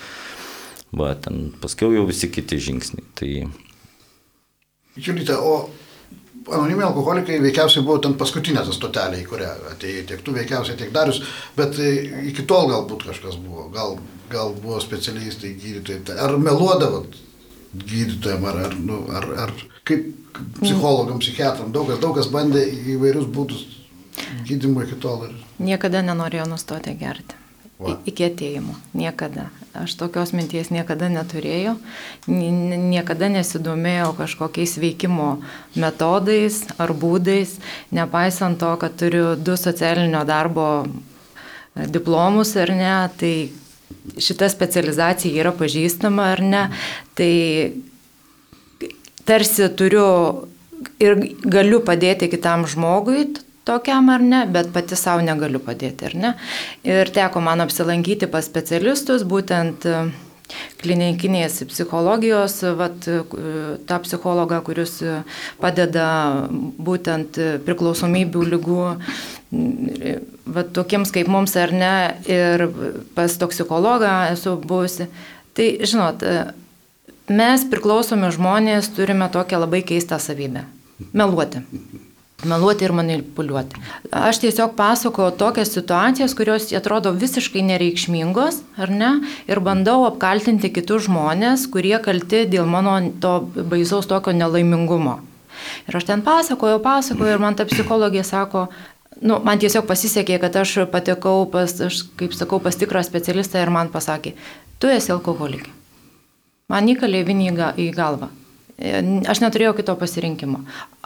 Va, 0.95 1.13
ten 1.19 1.51
paskiau 1.61 1.93
jau 1.93 2.07
visi 2.09 2.31
kiti 2.33 2.61
žingsniai. 2.63 3.07
Tai... 3.19 3.31
Julita, 4.95 5.41
o 5.43 5.69
anoniminiai 6.53 6.89
alkoholikai 6.89 7.41
veikiausiai 7.43 7.85
buvo 7.85 7.99
ten 8.05 8.17
paskutinė 8.21 8.65
ta 8.65 8.73
stotelė, 8.75 9.21
į 9.23 9.29
kurią 9.29 9.51
atėjai 9.75 10.07
tiek 10.11 10.25
tu 10.25 10.35
veikiausiai, 10.37 10.79
tiek 10.81 10.93
darius, 10.95 11.21
bet 11.59 11.77
e, 11.83 11.93
iki 12.31 12.47
tol 12.49 12.69
galbūt 12.71 13.07
kažkas 13.11 13.39
buvo, 13.41 13.69
gal, 13.75 13.97
gal 14.33 14.55
buvo 14.57 14.81
specialistai, 14.83 15.55
gydytojai, 15.61 16.19
ar 16.25 16.37
meluodavot 16.41 17.17
gydytojam 17.83 18.45
ar, 18.51 18.61
ar, 18.69 18.77
nu, 18.79 19.05
ar, 19.15 19.29
ar 19.47 19.55
kaip 19.85 20.11
psichologam, 20.61 21.21
psichiatram, 21.23 21.73
daug 21.75 21.89
kas, 21.91 22.01
daug 22.03 22.17
kas 22.17 22.29
bandė 22.33 22.65
įvairius 22.95 23.31
būdus 23.31 23.65
gydimo 24.49 24.85
iki 24.85 24.99
tol. 25.01 25.27
Ir... 25.29 25.41
Niekada 25.63 26.03
nenorėjo 26.07 26.47
nustoti 26.51 26.95
gerti. 26.99 27.41
Va. 27.75 27.97
Iki 28.07 28.29
atėjimo. 28.29 28.77
Niekada. 28.95 29.49
Aš 29.75 29.97
tokios 29.99 30.31
minties 30.31 30.71
niekada 30.71 31.09
neturėjau. 31.11 31.75
Niekada 32.31 33.29
nesidomėjau 33.35 34.13
kažkokiais 34.21 34.77
veikimo 34.79 35.41
metodais 35.75 36.61
ar 36.79 36.95
būdais, 36.95 37.57
nepaisant 37.91 38.61
to, 38.63 38.71
kad 38.79 38.95
turiu 39.01 39.35
du 39.35 39.59
socialinio 39.59 40.23
darbo 40.29 40.87
diplomus 41.75 42.55
ar 42.63 42.71
ne, 42.79 42.95
tai 43.19 43.35
šita 44.21 44.49
specializacija 44.53 45.43
yra 45.43 45.53
pažįstama 45.57 46.31
ar 46.35 46.43
ne, 46.45 46.63
tai 47.19 47.33
tarsi 49.25 49.69
turiu 49.79 50.07
ir 51.03 51.17
galiu 51.45 51.81
padėti 51.85 52.29
kitam 52.33 52.67
žmogui 52.69 53.29
tokiam 53.65 54.11
ar 54.13 54.23
ne, 54.25 54.45
bet 54.51 54.71
pati 54.75 54.97
savo 54.99 55.25
negaliu 55.25 55.61
padėti 55.65 56.11
ar 56.11 56.17
ne. 56.21 56.33
Ir 56.85 57.11
teko 57.15 57.41
man 57.45 57.65
apsilankyti 57.65 58.29
pas 58.31 58.45
specialistus, 58.45 59.25
būtent 59.25 59.87
klinikinės 60.83 61.63
psichologijos, 61.71 62.59
vat, 62.79 63.07
tą 63.89 63.99
psichologą, 64.05 64.61
kuris 64.67 64.99
padeda 65.61 66.09
būtent 66.55 67.39
priklausomybių 67.67 68.45
lygų, 68.53 68.81
vat, 70.57 70.73
tokiems 70.77 71.15
kaip 71.15 71.31
mums 71.33 71.57
ar 71.61 71.75
ne, 71.75 71.95
ir 72.29 72.69
pas 73.17 73.39
toksikologą 73.41 74.15
esu 74.35 74.57
buvusi. 74.61 75.09
Tai, 75.55 75.69
žinot, 75.87 76.25
mes 77.31 77.69
priklausomi 77.71 78.33
žmonės 78.35 78.91
turime 78.97 79.31
tokią 79.33 79.63
labai 79.65 79.85
keistą 79.87 80.21
savybę- 80.21 80.67
meluoti 81.19 81.65
meluoti 82.45 82.85
ir 82.85 82.93
manipuliuoti. 82.93 83.81
Aš 84.13 84.41
tiesiog 84.43 84.75
pasakoju 84.77 85.37
tokias 85.39 85.73
situacijas, 85.73 86.35
kurios 86.35 86.73
atrodo 86.77 87.13
visiškai 87.17 87.63
nereikšmingos, 87.63 88.61
ar 88.77 88.91
ne, 88.91 89.13
ir 89.49 89.61
bandau 89.65 90.05
apkaltinti 90.09 90.73
kitus 90.75 91.07
žmonės, 91.09 91.69
kurie 91.73 91.97
kalti 92.05 92.45
dėl 92.51 92.67
mano 92.69 92.99
to 93.21 93.37
baisaus 93.55 94.11
tokio 94.11 94.35
nelaimingumo. 94.37 95.21
Ir 95.89 95.97
aš 95.97 96.09
ten 96.11 96.25
pasakoju, 96.27 96.83
pasakoju 96.85 97.37
ir 97.37 97.41
man 97.41 97.57
ta 97.57 97.65
psichologija 97.69 98.25
sako, 98.27 98.67
nu, 99.23 99.39
man 99.47 99.63
tiesiog 99.63 99.87
pasisekė, 99.89 100.39
kad 100.43 100.57
aš 100.61 100.77
patekau 100.93 101.47
pas, 101.51 101.79
aš, 101.87 102.05
kaip 102.19 102.37
sakau, 102.37 102.61
pas 102.61 102.77
tikrą 102.77 103.05
specialistą 103.07 103.63
ir 103.63 103.73
man 103.73 103.93
pasakė, 103.95 104.35
tu 104.83 104.91
esi 104.93 105.15
alkoholikė. 105.15 105.73
Man 106.73 106.89
įkalė 106.89 107.23
vinį 107.29 107.51
į 107.81 107.91
galvą. 107.95 108.31
Aš 109.31 109.41
neturėjau 109.45 109.75
kito 109.79 109.95
pasirinkimo. 110.01 110.65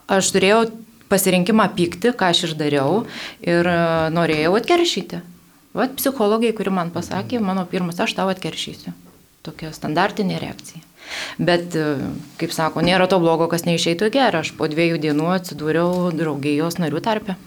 Aš 0.08 0.30
turėjau 0.32 0.68
pasirinkimą 1.08 1.68
pykti, 1.76 2.12
ką 2.16 2.30
aš 2.32 2.44
ir 2.48 2.54
dariau, 2.58 3.02
ir 3.44 3.68
e, 3.68 3.78
norėjau 4.14 4.54
atkeršyti. 4.60 5.22
Vat 5.78 5.94
psichologai, 5.98 6.54
kuri 6.56 6.72
man 6.74 6.92
pasakė, 6.94 7.40
mano 7.44 7.66
pirmas, 7.68 8.00
aš 8.00 8.16
tau 8.18 8.30
atkeršysiu. 8.32 8.94
Tokia 9.46 9.72
standartinė 9.72 10.40
reakcija. 10.42 10.82
Bet, 11.38 11.76
e, 11.76 11.96
kaip 12.40 12.52
sako, 12.54 12.82
nėra 12.84 13.08
to 13.10 13.20
blogo, 13.22 13.48
kas 13.50 13.64
neišeitų 13.68 14.10
gerą. 14.14 14.42
Aš 14.44 14.54
po 14.58 14.68
dviejų 14.70 15.00
dienų 15.04 15.30
atsidūriau 15.38 16.10
draugijos 16.16 16.80
narių 16.82 17.04
tarpe. 17.04 17.38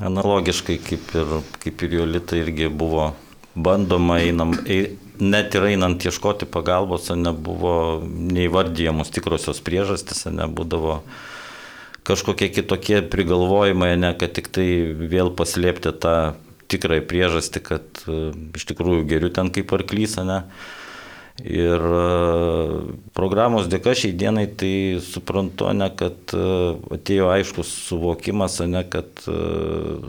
Analogiškai 0.00 0.78
kaip 0.80 1.12
ir, 1.16 1.34
kaip 1.60 1.82
ir 1.84 1.98
Jolita 2.00 2.38
irgi 2.40 2.70
buvo 2.72 3.10
bandoma 3.54 4.20
einam, 4.24 4.54
net 5.20 5.54
ir 5.54 5.66
einant 5.68 6.04
ieškoti 6.06 6.48
pagalbos, 6.48 7.10
nebuvo 7.12 8.00
neįvardyjamos 8.06 9.12
tikrosios 9.12 9.60
priežastys, 9.64 10.24
nebūdavo 10.32 11.02
kažkokie 12.06 12.50
kitokie 12.52 13.00
prigalvojimai, 13.02 13.94
ne 14.00 14.14
kad 14.18 14.32
tik 14.36 14.48
tai 14.52 14.68
vėl 14.94 15.32
paslėpti 15.36 15.92
tą 16.02 16.16
tikrąją 16.70 17.06
priežastį, 17.10 17.62
kad 17.66 18.04
uh, 18.06 18.30
iš 18.56 18.68
tikrųjų 18.70 19.06
geriu 19.10 19.32
ten 19.34 19.50
kaip 19.54 19.72
arklys, 19.76 20.16
ne. 20.26 20.44
Ir 21.40 21.80
uh, 21.80 22.90
programos 23.16 23.68
dėka 23.70 23.94
šiai 23.96 24.12
dienai 24.16 24.46
tai 24.60 25.00
suprantu, 25.04 25.70
ne, 25.76 25.88
kad 25.96 26.34
uh, 26.36 26.78
atėjo 26.94 27.30
aiškus 27.32 27.70
suvokimas, 27.88 28.60
ne, 28.68 28.84
kad 28.88 29.24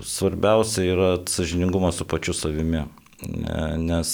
svarbiausia 0.05 0.87
yra 0.89 1.13
sažiningumas 1.29 2.01
su 2.01 2.09
pačiu 2.09 2.35
savimi. 2.37 2.87
Nes 3.21 4.11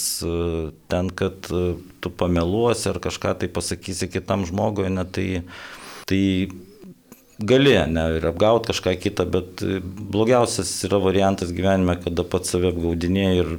ten, 0.92 1.06
kad 1.16 1.46
tu 1.48 2.10
pameluosi 2.20 2.90
ar 2.90 2.98
kažką 3.00 3.38
tai 3.40 3.48
pasakysi 3.48 4.10
kitam 4.12 4.44
žmogui, 4.44 4.90
ne, 4.92 5.06
tai, 5.08 5.24
tai 6.04 6.20
gali, 7.38 7.74
ne, 7.86 8.04
ir 8.18 8.26
apgauti 8.28 8.72
kažką 8.72 8.94
kitą, 8.98 9.26
bet 9.30 9.62
blogiausias 10.12 10.70
yra 10.88 11.00
variantas 11.02 11.52
gyvenime, 11.54 11.98
kada 12.02 12.24
pats 12.26 12.54
save 12.54 12.72
apgaudinėjai 12.72 13.34
ir 13.42 13.52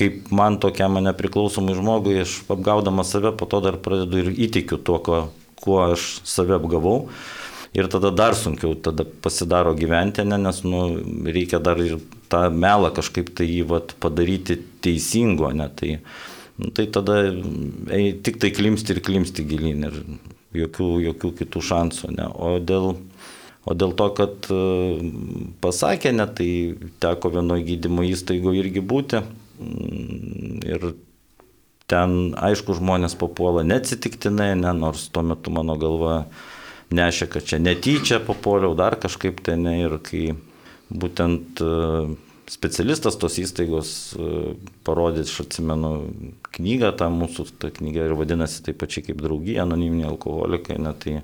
kaip 0.00 0.30
man 0.34 0.56
tokiam 0.62 0.96
nepriklausomai 1.04 1.76
žmogui, 1.76 2.20
aš 2.24 2.40
apgaudamas 2.50 3.12
save, 3.12 3.34
po 3.36 3.46
to 3.50 3.60
dar 3.64 3.78
pradedu 3.82 4.22
ir 4.22 4.32
įtikiu 4.48 4.80
tuo, 4.82 4.98
ko, 5.04 5.20
kuo 5.60 5.78
aš 5.90 6.08
save 6.28 6.56
apgavau. 6.56 7.04
Ir 7.76 7.86
tada 7.86 8.10
dar 8.10 8.34
sunkiau 8.34 8.74
tada 8.74 9.04
pasidaro 9.22 9.76
gyventi, 9.78 10.24
ne, 10.26 10.40
nes 10.42 10.64
nu, 10.66 10.80
reikia 11.30 11.60
dar 11.62 11.78
ir 11.78 12.00
tą 12.32 12.48
melą 12.50 12.90
kažkaip 12.96 13.30
tai 13.38 13.46
jį 13.46 13.62
vat, 13.70 13.94
padaryti 14.02 14.56
teisingo, 14.82 15.52
ne, 15.54 15.68
tai, 15.78 16.00
nu, 16.58 16.72
tai 16.74 16.88
tada 16.90 17.20
ei, 17.94 18.10
tik 18.18 18.40
tai 18.42 18.50
klimsti 18.56 18.96
ir 18.96 19.02
klimsti 19.06 19.46
gilin 19.46 19.86
ir 19.86 20.00
jokių, 20.56 20.90
jokių 21.10 21.34
kitų 21.42 21.62
šansų. 21.70 22.14
Ne. 22.16 22.30
O 22.34 22.58
dėl 22.62 22.94
O 23.68 23.74
dėl 23.76 23.92
to, 23.92 24.06
kad 24.16 24.46
e, 24.48 24.58
pasakė, 25.60 26.14
net 26.16 26.38
tai 26.38 26.48
teko 27.02 27.28
vienoje 27.34 27.66
gydymo 27.68 28.06
įstaigoje 28.08 28.62
irgi 28.62 28.80
būti. 28.80 29.20
Mm, 29.60 30.62
ir 30.64 30.86
ten, 31.90 32.14
aišku, 32.40 32.78
žmonės 32.78 33.18
papuola 33.20 33.64
neatsitiktinai, 33.68 34.54
ne, 34.62 34.72
nors 34.78 35.10
tuo 35.12 35.24
metu 35.26 35.52
mano 35.52 35.76
galva 35.80 36.22
nešė, 36.96 37.28
kad 37.34 37.46
čia 37.52 37.60
netyčia 37.60 38.22
papuoliau, 38.24 38.72
dar 38.78 38.96
kažkaip 39.02 39.44
ten. 39.44 39.68
Ne, 39.68 39.76
ir 39.84 39.98
kai 40.08 40.24
būtent 40.88 41.60
e, 41.60 41.70
specialistas 42.50 43.18
tos 43.20 43.38
įstaigos 43.38 43.90
e, 44.18 44.30
parodė, 44.86 45.22
aš 45.26 45.44
atsimenu 45.44 45.92
knygą, 46.56 46.90
tą 46.98 47.10
mūsų 47.14 47.46
ta 47.62 47.70
knyga 47.74 48.08
ir 48.08 48.16
vadinasi 48.18 48.64
taip 48.66 48.80
pačiai 48.82 49.06
kaip 49.10 49.20
draugija, 49.22 49.64
anoniminiai 49.64 50.08
alkoholikai, 50.10 50.80
ne, 50.82 50.92
tai 50.98 51.20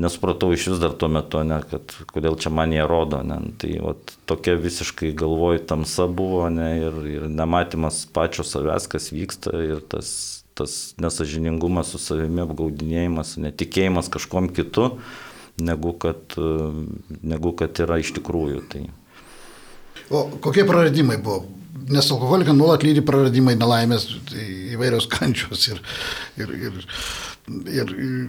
nesupratau 0.00 0.52
iš 0.54 0.68
vis 0.72 0.82
dar 0.82 0.94
tuo 0.94 1.08
metu, 1.10 1.40
ne, 1.46 1.58
kad 1.70 1.96
kodėl 2.12 2.38
čia 2.38 2.52
man 2.54 2.74
jie 2.74 2.84
rodo. 2.86 3.22
Ne, 3.26 3.40
tai 3.60 3.76
vat, 3.82 4.14
tokia 4.30 4.54
visiškai 4.60 5.14
galvoj 5.18 5.64
tamsa 5.70 6.06
buvo 6.06 6.44
ne, 6.52 6.70
ir, 6.84 7.00
ir 7.16 7.28
nematymas 7.32 8.04
pačio 8.14 8.46
savęs, 8.46 8.86
kas 8.92 9.10
vyksta 9.14 9.54
ir 9.64 9.80
tas, 9.90 10.10
tas 10.56 10.76
nesažiningumas 11.02 11.90
su 11.94 12.02
savimi, 12.02 12.44
apgaudinėjimas, 12.44 13.34
netikėjimas 13.42 14.12
kažkom 14.14 14.52
kitu, 14.54 14.92
negu 15.58 15.96
kad, 15.96 16.38
negu 17.24 17.56
kad 17.56 17.82
yra 17.82 17.98
iš 18.04 18.14
tikrųjų. 18.20 18.62
Tai. 18.70 18.84
O 20.10 20.26
kokie 20.42 20.64
praradimai 20.68 21.18
buvo? 21.22 21.44
Nes 21.86 22.08
alkoholikai 22.10 22.54
nuolat 22.54 22.82
lydi 22.82 23.02
praradimai, 23.06 23.54
nelaimės, 23.58 24.08
tai 24.30 24.44
įvairios 24.74 25.06
kančios 25.14 25.68
ir, 25.70 25.82
ir, 26.38 26.52
ir, 26.68 26.84
ir, 27.70 27.92
ir 27.94 28.28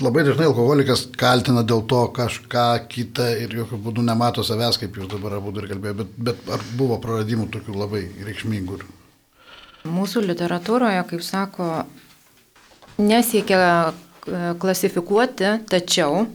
labai 0.00 0.24
dažnai 0.24 0.48
alkoholikas 0.48 1.06
kaltina 1.18 1.62
dėl 1.66 1.82
to 1.88 2.00
kažką 2.16 2.66
kitą 2.92 3.28
ir 3.44 3.54
jokių 3.60 3.80
būdų 3.86 4.04
nemato 4.06 4.44
savęs, 4.46 4.78
kaip 4.80 4.96
jūs 4.96 5.10
dabar 5.12 5.38
abu 5.38 5.52
ir 5.56 5.68
kalbėjote, 5.70 6.04
bet, 6.04 6.14
bet 6.28 6.52
ar 6.56 6.64
buvo 6.78 6.98
praradimų 7.02 7.48
tokių 7.54 7.76
labai 7.76 8.04
reikšmingų? 8.26 8.80
Mūsų 9.88 10.24
literatūroje, 10.26 11.00
kaip 11.08 11.24
sako, 11.24 11.70
nesiekia 13.00 13.60
e, 13.64 13.92
klasifikuoti, 14.60 15.54
tačiau 15.72 16.26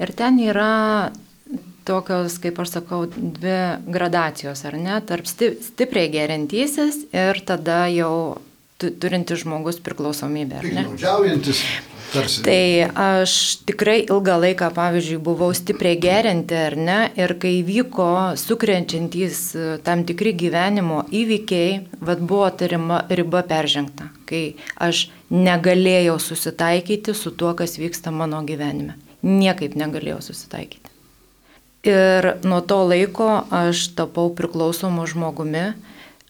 ir 0.00 0.12
ten 0.16 0.40
yra 0.40 0.72
tokios, 1.86 2.38
kaip 2.42 2.60
aš 2.62 2.76
sakau, 2.78 3.04
dvi 3.10 3.58
gradacijos, 3.92 4.64
ar 4.68 4.78
ne, 4.80 5.00
tarp 5.06 5.28
stipriai 5.30 6.10
gerintysis 6.12 7.04
ir 7.14 7.42
tada 7.48 7.86
jau 7.92 8.38
turintis 8.78 9.44
žmogus 9.44 9.80
priklausomybę. 9.84 10.62
Naudžiaujantis. 10.76 11.62
Tarsi. 12.12 12.42
Tai 12.46 12.90
aš 13.02 13.32
tikrai 13.66 14.04
ilgą 14.04 14.36
laiką, 14.38 14.68
pavyzdžiui, 14.76 15.18
buvau 15.26 15.50
stipriai 15.56 15.98
gerinti 16.00 16.54
ar 16.54 16.76
ne, 16.78 16.98
ir 17.18 17.34
kai 17.42 17.58
vyko 17.66 18.36
sukrenčiantys 18.38 19.40
e, 19.58 19.64
tam 19.84 20.04
tikri 20.06 20.30
gyvenimo 20.38 21.02
įvykiai, 21.10 21.80
vad 22.06 22.22
buvo 22.22 22.46
ta 22.54 22.70
riba, 22.70 23.02
riba 23.10 23.42
peržengta, 23.50 24.10
kai 24.30 24.44
aš 24.78 25.08
negalėjau 25.34 26.18
susitaikyti 26.22 27.14
su 27.16 27.34
tuo, 27.34 27.56
kas 27.58 27.74
vyksta 27.80 28.14
mano 28.14 28.44
gyvenime. 28.46 28.94
Niekaip 29.26 29.74
negalėjau 29.74 30.22
susitaikyti. 30.30 30.85
Ir 31.86 32.32
nuo 32.42 32.62
to 32.66 32.80
laiko 32.90 33.28
aš 33.54 33.88
tapau 33.94 34.32
priklausomu 34.34 35.04
žmogumi 35.06 35.68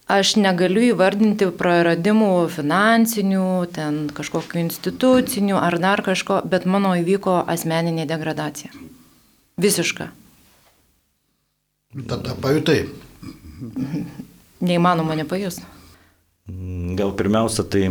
Aš 0.07 0.37
negaliu 0.39 0.85
įvardinti 0.93 1.49
praradimų 1.59 2.47
finansinių, 2.47 3.47
ten 3.75 4.05
kažkokių 4.15 4.61
institucinių 4.61 5.57
ar 5.59 5.75
dar 5.83 5.99
kažko, 6.05 6.39
bet 6.47 6.63
mano 6.63 6.93
įvyko 6.95 7.41
asmeninė 7.43 8.05
degradacija. 8.07 8.71
Visiška. 9.59 10.07
Tada 12.07 12.37
pajutai. 12.39 12.85
Neįmanoma 14.63 15.17
nepajus. 15.19 15.59
Gal 16.95 17.11
pirmiausia, 17.19 17.67
tai 17.67 17.89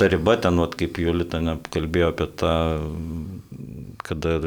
ta 0.00 0.08
riba 0.08 0.38
ten, 0.40 0.56
vat, 0.64 0.72
kaip 0.72 0.96
Julita 1.04 1.42
kalbėjo 1.68 2.14
apie 2.14 2.30
tą, 2.40 2.54
kada 4.08 4.38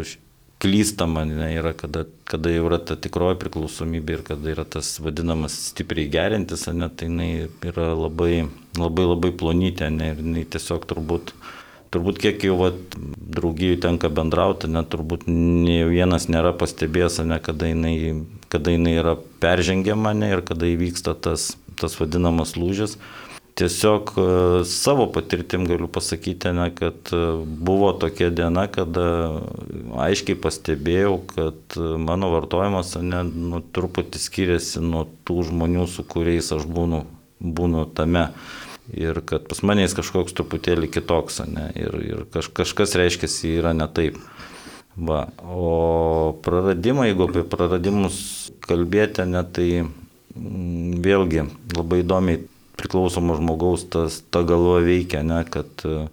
klystama 0.62 1.26
ne, 1.26 1.48
yra, 1.58 1.74
kada, 1.74 2.06
kada 2.30 2.52
jau 2.54 2.68
yra 2.68 2.78
ta 2.86 2.94
tikroji 3.00 3.40
priklausomybė 3.42 4.20
ir 4.20 4.26
kada 4.28 4.52
yra 4.54 4.66
tas 4.70 4.94
vadinamas 5.02 5.56
stipriai 5.72 6.12
gerintis, 6.14 6.68
ne, 6.70 6.90
tai 6.94 7.08
jinai 7.10 7.30
yra 7.66 7.88
labai, 7.98 8.46
labai, 8.78 9.08
labai 9.10 9.32
plonytė 9.42 9.90
ne, 9.90 10.12
ir 10.14 10.22
jinai 10.22 10.44
tiesiog 10.54 10.86
turbūt, 10.92 11.34
turbūt 11.94 12.22
kiek 12.22 12.46
jau 12.46 12.60
vat, 12.60 12.78
draugijų 13.38 13.80
tenka 13.88 14.12
bendrauti, 14.14 14.70
net 14.70 14.92
turbūt 14.94 15.26
ne 15.32 15.82
vienas 15.90 16.30
nėra 16.30 16.54
pastebėjęs, 16.62 17.24
ne, 17.26 17.42
kada, 17.42 17.72
jinai, 17.74 17.96
kada 18.54 18.78
jinai 18.78 18.94
yra 19.02 19.18
peržengiama 19.42 20.14
ne, 20.14 20.30
ir 20.36 20.46
kada 20.46 20.70
įvyksta 20.70 21.18
tas, 21.26 21.56
tas 21.82 21.98
vadinamas 21.98 22.54
lūžis 22.60 23.00
tiesiog 23.56 24.14
e, 24.18 24.24
savo 24.66 25.08
patirtim 25.12 25.66
galiu 25.68 25.88
pasakyti, 25.88 26.52
ne, 26.56 26.70
kad 26.76 27.12
e, 27.14 27.22
buvo 27.46 27.92
tokia 27.94 28.30
diena, 28.34 28.68
kada 28.72 29.06
aiškiai 30.06 30.40
pastebėjau, 30.42 31.16
kad 31.34 31.78
e, 31.78 31.94
mano 32.02 32.32
vartojimas 32.34 32.96
ne, 33.02 33.24
nu, 33.24 33.62
truputį 33.76 34.22
skiriasi 34.22 34.84
nuo 34.86 35.06
tų 35.28 35.48
žmonių, 35.52 35.88
su 35.92 36.06
kuriais 36.08 36.52
aš 36.56 36.68
būnu, 36.70 37.04
būnu 37.42 37.88
tame. 37.98 38.30
Ir 38.92 39.22
kad 39.24 39.46
pas 39.48 39.62
mane 39.64 39.86
jis 39.86 39.96
kažkoks 39.96 40.36
truputėlį 40.36 40.90
kitoks, 40.92 41.44
ne, 41.48 41.70
ir, 41.80 41.96
ir 42.04 42.24
kaž, 42.34 42.50
kažkas 42.56 42.98
reiškia, 43.00 43.30
yra 43.54 43.76
ne 43.78 43.88
taip. 43.88 44.18
Va. 44.96 45.30
O 45.48 46.34
praradimai, 46.44 47.12
jeigu 47.12 47.30
apie 47.30 47.46
praradimus 47.48 48.18
kalbėti, 48.66 49.24
ne, 49.30 49.44
tai 49.48 49.68
mm, 49.86 50.98
vėlgi 51.06 51.46
labai 51.78 52.02
įdomiai 52.04 52.42
priklausomo 52.80 53.38
žmogaus 53.40 53.88
tas, 53.92 54.22
ta 54.30 54.44
galva 54.48 54.80
veikia, 54.86 55.24
ne, 55.28 55.42
kad 55.50 55.84
e, 55.88 56.06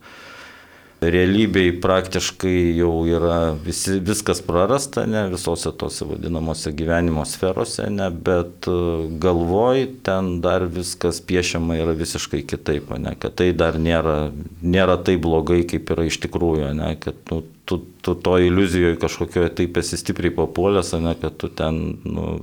realybėj 0.99 1.77
praktiškai 1.83 2.55
jau 2.79 2.93
yra 3.07 3.53
visi, 3.63 3.99
viskas 4.03 4.41
prarasta, 4.43 5.05
ne, 5.07 5.29
visose 5.31 5.71
tose 5.79 6.07
vadinamose 6.09 6.73
gyvenimo 6.75 7.23
sferose, 7.29 7.87
ne, 7.95 8.09
bet 8.11 8.67
e, 8.71 8.79
galvoj 9.23 9.85
ten 10.07 10.33
dar 10.45 10.67
viskas 10.67 11.21
piešiama 11.25 11.79
yra 11.79 11.95
visiškai 11.99 12.43
kitaip, 12.51 12.91
ne, 12.99 13.15
kad 13.21 13.39
tai 13.39 13.53
dar 13.57 13.79
nėra, 13.79 14.33
nėra 14.63 14.99
taip 15.07 15.23
blogai, 15.27 15.63
kaip 15.71 15.95
yra 15.95 16.09
iš 16.09 16.19
tikrųjų, 16.27 16.73
ne, 16.79 16.95
kad 17.03 17.21
nu, 17.31 17.45
tu, 17.69 17.83
tu 18.03 18.17
to 18.19 18.39
iliuzijoje 18.43 18.99
kažkokioje 18.99 19.55
taip 19.63 19.79
esi 19.79 20.01
stipriai 20.01 20.35
papuolęs, 20.35 20.97
ne, 21.05 21.15
kad 21.21 21.39
tu 21.39 21.53
ten 21.53 21.99
nu, 22.03 22.41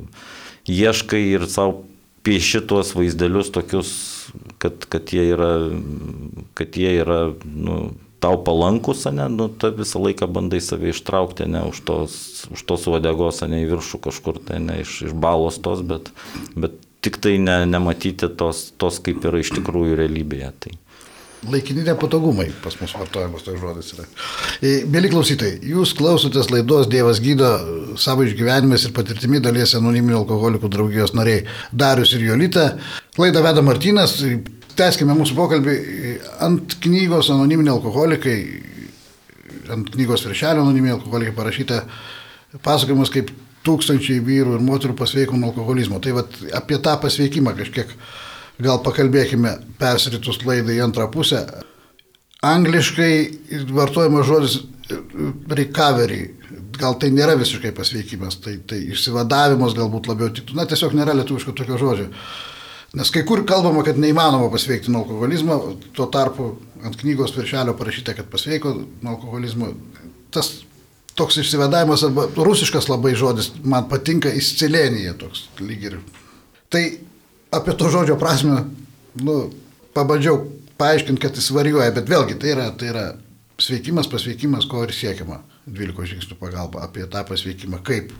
ieškai 0.71 1.21
ir 1.33 1.45
savo 1.51 1.83
pieši 2.25 2.65
tuos 2.67 2.95
vaizdelius 2.97 3.53
tokius 3.53 3.93
kad, 4.57 4.85
kad 4.89 5.13
jie 5.13 5.29
yra, 5.35 5.51
kad 6.53 6.77
jie 6.77 6.95
yra 7.01 7.19
nu, 7.45 7.93
tau 8.19 8.39
palankus, 8.43 9.05
ne, 9.11 9.27
nu, 9.29 9.47
ta 9.49 9.69
visą 9.75 10.01
laiką 10.01 10.27
bandai 10.31 10.61
save 10.63 10.89
ištraukti, 10.93 11.47
ne, 11.51 11.65
už 11.69 11.81
tos, 11.85 12.15
už 12.53 12.63
tos 12.65 12.87
uodegos, 12.89 13.43
ne, 13.45 13.61
į 13.65 13.69
viršų 13.75 14.01
kažkur, 14.07 14.41
tai 14.47 14.61
ne, 14.63 14.79
iš, 14.85 15.01
iš 15.09 15.13
balos 15.13 15.59
tos, 15.61 15.83
bet, 15.85 16.09
bet 16.57 16.79
tik 17.05 17.19
tai 17.21 17.35
ne, 17.41 17.59
nematyti 17.69 18.31
tos, 18.39 18.71
tos, 18.81 19.01
kaip 19.03 19.27
yra 19.29 19.43
iš 19.43 19.53
tikrųjų 19.59 19.99
realybėje. 20.01 20.51
Tai. 20.65 20.73
Laikini 21.51 21.83
nepatogumai 21.85 22.47
pas 22.63 22.73
mus 22.79 22.93
vartojamas 22.97 23.43
toks 23.45 23.61
žodis 23.61 23.91
yra. 23.93 24.05
Mėly 24.91 25.11
klausytojai, 25.13 25.59
jūs 25.69 25.93
klausotės 25.97 26.49
laidos 26.49 26.89
Dievas 26.89 27.21
gydo 27.21 27.51
savo 28.01 28.25
išgyvenimais 28.25 28.87
ir 28.87 28.95
patirtimi 28.95 29.41
dalies 29.43 29.75
anoniminių 29.77 30.21
alkoholikų 30.23 30.71
draugijos 30.73 31.13
nariai 31.17 31.45
Darius 31.71 32.15
ir 32.17 32.25
Jolita. 32.29 32.71
Laidą 33.21 33.43
veda 33.45 33.63
Martinas. 33.65 34.17
Teskime 34.75 35.15
mūsų 35.15 35.37
pokalbį 35.37 35.75
ant 36.43 36.73
knygos 36.83 37.29
anoniminiai 37.31 37.77
alkoholikai, 37.77 38.39
ant 39.71 39.91
knygos 39.93 40.25
viršelio 40.27 40.65
anoniminiai 40.65 40.97
alkoholikai 40.97 41.35
parašyta 41.37 41.83
pasakojimas, 42.65 43.13
kaip 43.13 43.31
tūkstančiai 43.65 44.21
vyrų 44.23 44.57
ir 44.57 44.65
moterų 44.65 44.97
pasveiko 44.99 45.37
nuo 45.37 45.51
alkoholizmo. 45.51 46.01
Tai 46.03 46.17
vat, 46.19 46.35
apie 46.57 46.79
tą 46.83 46.95
pasveikimą 47.01 47.55
kažkiek 47.57 47.91
gal 48.61 48.81
pakalbėkime 48.83 49.57
persiritus 49.79 50.41
laidą 50.45 50.75
į 50.75 50.83
antrą 50.85 51.07
pusę. 51.11 51.43
Angliškai 52.45 53.13
vartojamas 53.73 54.27
žodis 54.27 54.57
recovery. 55.49 56.35
Gal 56.75 56.97
tai 56.99 57.09
nėra 57.15 57.37
visiškai 57.39 57.71
pasveikimas, 57.75 58.37
tai, 58.43 58.57
tai 58.67 58.81
išsivadavimas 58.91 59.75
galbūt 59.77 60.09
labiau 60.11 60.29
tiktų. 60.33 60.57
Na, 60.57 60.67
tiesiog 60.69 60.93
nėra 60.97 61.15
lietuviško 61.15 61.55
tokio 61.55 61.79
žodžio. 61.79 62.09
Nes 62.95 63.11
kai 63.11 63.25
kur 63.27 63.41
kalbama, 63.47 63.81
kad 63.83 63.97
neįmanoma 63.99 64.51
pasveikti 64.53 64.91
nuo 64.91 65.01
alkoholizmo, 65.03 65.57
tuo 65.95 66.07
tarpu 66.11 66.51
ant 66.85 66.95
knygos 66.99 67.33
viršelio 67.35 67.73
parašyta, 67.79 68.13
kad 68.15 68.29
pasveiko 68.31 68.75
nuo 68.75 69.15
alkoholizmo. 69.15 69.71
Tas 70.35 70.51
toks 71.15 71.39
išsivadavimas, 71.41 72.03
arba 72.07 72.27
rusiškas 72.35 72.87
labai 72.91 73.15
žodis, 73.19 73.53
man 73.63 73.89
patinka 73.91 74.31
įscilenija 74.35 75.15
toks 75.19 75.47
lyg 75.63 75.89
ir. 75.89 75.99
Tai 76.71 76.83
apie 77.53 77.75
to 77.77 77.89
žodžio 77.93 78.17
prasme, 78.21 78.63
nu, 79.21 79.35
pabandžiau 79.95 80.41
paaiškinti, 80.77 81.21
kad 81.21 81.37
jis 81.37 81.51
varijuoja, 81.55 81.93
bet 81.95 82.09
vėlgi 82.11 82.37
tai 82.41 82.53
yra, 82.55 82.69
tai 82.77 82.91
yra 82.91 83.05
sveikimas, 83.61 84.09
pasveikimas, 84.11 84.67
ko 84.69 84.83
ir 84.85 84.93
siekiama 84.95 85.41
12 85.65 86.13
žingsnių 86.13 86.39
pagalba, 86.39 86.83
apie 86.85 87.05
tą 87.09 87.23
pasveikimą, 87.27 87.81
kaip 87.85 88.11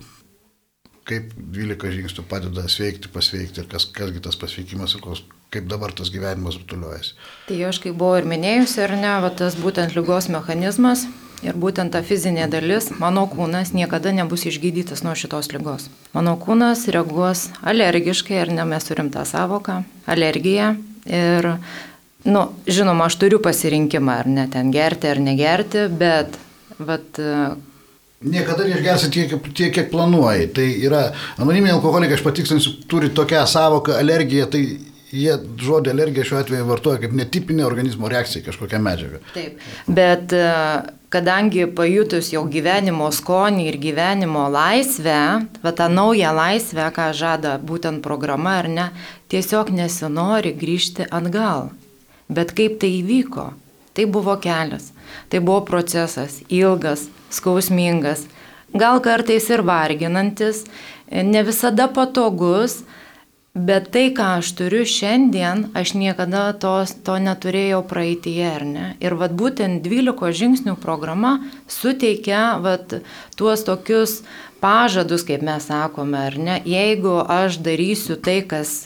kaip 1.05 1.33
12 1.38 1.91
žingsnių 1.99 2.23
padeda 2.29 2.63
sveikti, 2.71 3.11
pasveikti 3.13 3.61
ir 3.61 3.67
kas, 3.69 3.85
kasgi 3.93 4.23
tas 4.25 4.38
pasveikimas 4.41 4.95
ir 4.97 5.03
kos, 5.03 5.21
kaip 5.53 5.67
dabar 5.69 5.93
tas 5.93 6.09
gyvenimas 6.13 6.57
rutuliuojasi. 6.57 7.13
Tai 7.49 7.59
aš 7.67 7.79
kaip 7.83 7.99
buvau 7.99 8.17
ir 8.17 8.29
minėjusi, 8.29 8.79
ar 8.88 8.95
ne, 8.97 9.11
va, 9.21 9.29
tas 9.29 9.57
būtent 9.59 9.93
lygos 9.97 10.31
mechanizmas 10.33 11.05
ir 11.45 11.58
būtent 11.60 11.93
ta 11.93 12.01
fizinė 12.05 12.47
dalis, 12.51 12.89
mano 13.01 13.25
kūnas 13.31 13.73
niekada 13.75 14.13
nebus 14.15 14.45
išgydytas 14.49 15.03
nuo 15.05 15.15
šitos 15.17 15.51
lygos. 15.53 15.89
Mano 16.15 16.36
kūnas 16.41 16.88
reaguos 16.93 17.49
alergiškai, 17.65 18.39
ar 18.43 18.53
ne, 18.53 18.65
mes 18.69 18.88
turim 18.88 19.12
tą 19.13 19.25
savoką, 19.29 19.81
alergiją 20.10 20.73
ir, 21.05 21.51
nu, 22.25 22.47
žinoma, 22.67 23.10
aš 23.10 23.19
turiu 23.21 23.39
pasirinkimą, 23.43 24.19
ar 24.25 24.31
ne, 24.39 24.49
ten 24.51 24.73
gerti 24.73 25.12
ar 25.12 25.21
negerti, 25.21 25.88
bet, 26.01 26.39
vat, 26.79 27.23
Niekada 28.25 28.63
neišgersi 28.65 29.10
tiek, 29.12 29.34
tiek, 29.53 29.73
kiek 29.75 29.89
planuoji. 29.91 30.47
Tai 30.55 30.65
yra, 30.88 31.01
anoniminiai 31.36 31.75
alkoholikai, 31.75 32.15
aš 32.17 32.23
patikslinsiu, 32.25 32.71
turi 32.89 33.12
tokią 33.13 33.43
savoką 33.51 33.99
alergiją, 33.99 34.47
tai 34.49 34.62
jie 35.15 35.38
žodį 35.62 35.91
alergija 35.93 36.28
šiuo 36.28 36.41
atveju 36.41 36.67
vartoja 36.67 37.01
kaip 37.04 37.15
netipinė 37.15 37.65
organizmo 37.67 38.10
reakcija 38.12 38.45
kažkokią 38.45 38.82
medžiagą. 38.84 39.21
Taip, 39.36 39.63
bet 39.88 40.36
e, 40.36 40.45
kadangi 41.13 41.65
pajutus 41.78 42.32
jau 42.34 42.43
gyvenimo 42.51 43.08
skonį 43.15 43.69
ir 43.69 43.80
gyvenimo 43.82 44.45
laisvę, 44.51 45.19
va 45.63 45.73
tą 45.78 45.88
naują 45.93 46.34
laisvę, 46.36 46.89
ką 46.95 47.10
žada 47.15 47.56
būtent 47.71 48.04
programa 48.06 48.58
ar 48.62 48.69
ne, 48.71 48.89
tiesiog 49.32 49.71
nesinori 49.75 50.56
grįžti 50.60 51.08
atgal. 51.08 51.71
Bet 52.28 52.56
kaip 52.58 52.80
tai 52.82 52.91
įvyko? 52.99 53.51
Tai 53.95 54.06
buvo 54.12 54.34
kelias, 54.43 54.89
tai 55.32 55.39
buvo 55.39 55.62
procesas 55.63 56.41
ilgas, 56.51 57.06
skausmingas, 57.32 58.25
gal 58.75 58.99
kartais 58.99 59.47
ir 59.47 59.63
varginantis, 59.63 60.65
ne 61.08 61.43
visada 61.47 61.88
patogus, 61.88 62.82
bet 63.55 63.87
tai, 63.95 64.09
ką 64.15 64.27
aš 64.39 64.51
turiu 64.59 64.83
šiandien, 64.85 65.69
aš 65.73 65.95
niekada 65.95 66.49
tos, 66.59 66.91
to 67.07 67.15
neturėjau 67.23 67.81
praeitie, 67.87 68.43
ar 68.43 68.65
ne? 68.67 68.87
Ir 68.99 69.15
vad 69.15 69.35
būtent 69.39 69.79
12 69.85 70.35
žingsnių 70.35 70.75
programa 70.83 71.37
suteikia 71.71 72.59
vad 72.61 72.99
tuos 73.39 73.63
tokius 73.63 74.19
pažadus, 74.59 75.23
kaip 75.23 75.45
mes 75.45 75.71
sakome, 75.71 76.19
ar 76.27 76.35
ne? 76.37 76.59
Jeigu 76.67 77.21
aš 77.23 77.61
darysiu 77.63 78.19
tai, 78.19 78.41
kas 78.43 78.83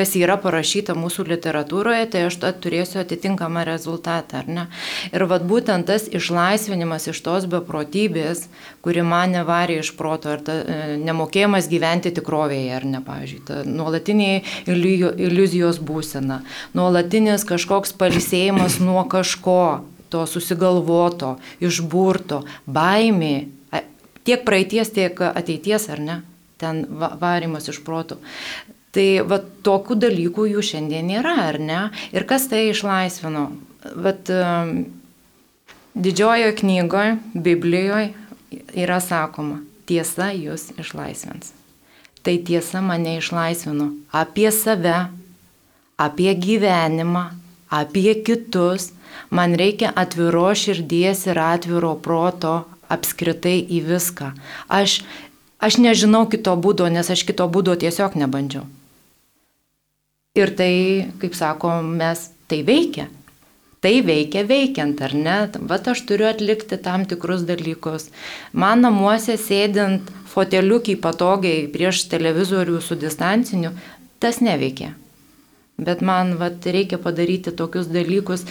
kas 0.00 0.14
yra 0.16 0.38
parašyta 0.40 0.96
mūsų 0.96 1.26
literatūroje, 1.28 2.06
tai 2.14 2.24
aš 2.30 2.38
turėsiu 2.64 3.02
atitinkamą 3.02 3.66
rezultatą, 3.68 4.40
ar 4.40 4.48
ne? 4.48 4.64
Ir 5.12 5.26
vad 5.28 5.44
būtent 5.48 5.88
tas 5.90 6.06
išlaisvinimas 6.08 7.10
iš 7.12 7.20
tos 7.26 7.46
beprotybės, 7.50 8.46
kuri 8.84 9.04
mane 9.04 9.44
varė 9.44 9.80
iš 9.82 9.92
proto, 9.98 10.32
ar 10.32 10.44
ta, 10.46 10.56
e, 10.64 10.96
nemokėjimas 11.04 11.68
gyventi 11.68 12.14
tikrovėje, 12.16 12.72
ar 12.78 12.88
ne, 12.88 13.04
pavyzdžiui, 13.04 13.44
ta 13.44 13.60
nuolatinė 13.68 14.32
iliuzijos 14.70 15.82
būsena, 15.84 16.40
nuolatinis 16.72 17.44
kažkoks 17.48 17.92
palsėjimas 18.00 18.80
nuo 18.80 19.04
kažko, 19.10 19.84
to 20.10 20.24
susigalvoto, 20.26 21.36
išburto, 21.62 22.42
baimė, 22.66 23.34
tiek 24.26 24.42
praeities, 24.48 24.90
tiek 24.96 25.22
ateities, 25.30 25.88
ar 25.92 26.02
ne? 26.02 26.20
ten 26.60 26.84
varimas 27.20 27.70
iš 27.72 27.78
protų. 27.86 28.18
Tai 28.90 29.06
va 29.30 29.38
tokių 29.38 29.96
dalykų 30.02 30.48
jų 30.50 30.62
šiandien 30.66 31.12
nėra, 31.12 31.36
ar 31.46 31.60
ne? 31.62 31.82
Ir 32.10 32.26
kas 32.26 32.48
tai 32.50 32.64
išlaisvino? 32.72 33.44
Vat 33.94 34.30
didžiojoje 35.94 36.56
knygoje, 36.58 37.16
Biblijoje 37.34 38.10
yra 38.74 38.98
sakoma, 39.02 39.60
tiesa 39.86 40.32
jūs 40.34 40.72
išlaisvins. 40.78 41.52
Tai 42.26 42.34
tiesa 42.44 42.82
mane 42.84 43.16
išlaisvino 43.20 43.92
apie 44.12 44.50
save, 44.52 45.06
apie 45.96 46.34
gyvenimą, 46.34 47.30
apie 47.70 48.14
kitus. 48.26 48.90
Man 49.30 49.54
reikia 49.58 49.92
atviro 49.94 50.50
širdies 50.54 51.24
ir 51.30 51.38
atviro 51.38 51.94
proto 52.02 52.64
apskritai 52.90 53.60
į 53.62 53.80
viską. 53.86 54.32
Aš, 54.66 55.00
aš 55.62 55.78
nežinau 55.78 56.26
kito 56.30 56.56
būdo, 56.58 56.90
nes 56.90 57.10
aš 57.10 57.22
kito 57.28 57.46
būdo 57.46 57.76
tiesiog 57.78 58.18
nebandžiau. 58.18 58.66
Ir 60.38 60.52
tai, 60.54 61.10
kaip 61.18 61.34
sako, 61.34 61.80
mes 61.82 62.28
tai 62.46 62.60
veikia. 62.62 63.08
Tai 63.82 63.90
veikia 64.06 64.44
veikiant, 64.46 65.00
ar 65.02 65.14
ne? 65.18 65.38
Vat 65.66 65.88
aš 65.90 66.04
turiu 66.06 66.28
atlikti 66.28 66.76
tam 66.78 67.02
tikrus 67.10 67.42
dalykus. 67.48 68.12
Man 68.54 68.84
namuose 68.86 69.34
sėdint 69.34 70.12
foteliukį 70.30 70.94
patogiai 71.02 71.64
prieš 71.72 72.04
televizorių 72.12 72.78
su 72.78 72.94
distanciniu, 73.00 73.72
tas 74.22 74.38
neveikia. 74.38 74.92
Bet 75.82 75.98
man 76.06 76.36
vat, 76.38 76.62
reikia 76.62 77.00
padaryti 77.02 77.50
tokius 77.56 77.90
dalykus, 77.90 78.44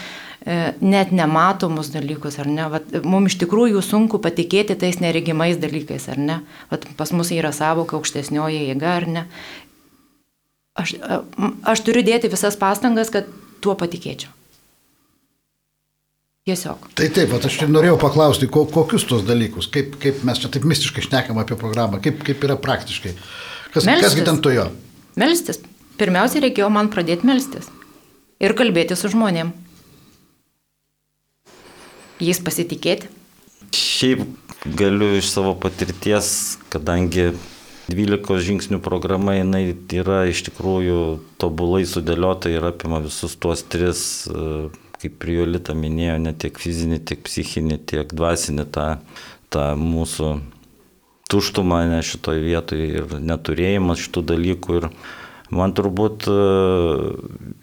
e, 0.43 0.73
net 0.83 1.15
nematomus 1.15 1.93
dalykus, 1.95 2.41
ar 2.43 2.51
ne? 2.51 2.67
Vat, 2.75 2.91
mums 3.07 3.37
iš 3.37 3.39
tikrųjų 3.45 3.85
sunku 3.85 4.19
patikėti 4.19 4.75
tais 4.75 4.99
neregimais 4.99 5.55
dalykais, 5.63 6.11
ar 6.11 6.19
ne? 6.19 6.39
Vat, 6.73 6.89
pas 6.99 7.15
mus 7.15 7.31
yra 7.31 7.53
savoka 7.55 7.95
aukštesnioji 7.95 8.65
jėga, 8.67 8.95
ar 8.99 9.07
ne? 9.15 9.27
Aš, 10.79 10.95
aš 11.67 11.85
turiu 11.85 12.03
dėti 12.05 12.31
visas 12.31 12.57
pastangas, 12.59 13.11
kad 13.13 13.29
tuo 13.63 13.75
patikėčiau. 13.79 14.31
Tiesiog. 16.49 16.87
Tai 16.97 17.07
taip, 17.13 17.33
aš 17.35 17.59
ir 17.61 17.69
norėjau 17.69 17.97
paklausti, 18.01 18.47
ko, 18.49 18.63
kokius 18.71 19.05
tos 19.05 19.25
dalykus, 19.27 19.67
kaip, 19.69 19.99
kaip 20.01 20.23
mes 20.25 20.39
čia 20.41 20.49
taip 20.49 20.65
mistiškai 20.65 21.03
šnekam 21.05 21.37
apie 21.41 21.57
programą, 21.59 21.99
kaip, 22.01 22.23
kaip 22.25 22.45
yra 22.47 22.55
praktiškai. 22.57 23.13
Kas, 23.73 23.85
melstis. 23.85 24.07
kasgi 24.07 24.25
ten 24.25 24.39
to 24.41 24.53
jo? 24.55 24.65
Melstis. 25.19 25.61
Pirmiausia, 25.99 26.41
reikėjo 26.45 26.71
man 26.73 26.89
pradėti 26.89 27.27
melstis. 27.27 27.67
Ir 28.41 28.55
kalbėti 28.57 28.95
su 28.97 29.11
žmonėm. 29.11 29.51
Jais 32.23 32.39
pasitikėti. 32.41 33.11
Šiaip 33.75 34.23
galiu 34.79 35.11
iš 35.19 35.29
savo 35.29 35.53
patirties, 35.59 36.57
kadangi 36.71 37.29
12 37.89 38.39
žingsnių 38.45 38.79
programa, 38.85 39.35
jinai 39.37 39.73
yra 39.95 40.23
iš 40.29 40.43
tikrųjų 40.49 40.99
tobulai 41.41 41.85
sudėliota 41.89 42.51
ir 42.53 42.67
apima 42.69 43.01
visus 43.03 43.35
tuos 43.39 43.63
tris, 43.65 44.01
e, 44.29 44.69
kaip 45.01 45.25
ir 45.25 45.33
Jolita 45.39 45.75
minėjo, 45.77 46.19
ne 46.21 46.33
tiek 46.37 46.59
fizinį, 46.59 47.01
tiek 47.09 47.23
psichinį, 47.25 47.79
tiek 47.89 48.13
dvasinį 48.13 48.67
tą, 48.75 48.87
tą 49.53 49.65
mūsų 49.79 50.33
tuštumą 51.29 51.83
ne 51.89 52.01
šitoje 52.05 52.43
vietoje 52.45 52.89
ir 53.01 53.15
neturėjimas 53.21 54.01
šitų 54.05 54.25
dalykų. 54.33 54.81
Ir 54.81 54.89
man 55.53 55.73
turbūt 55.77 56.27
e, 56.29 56.39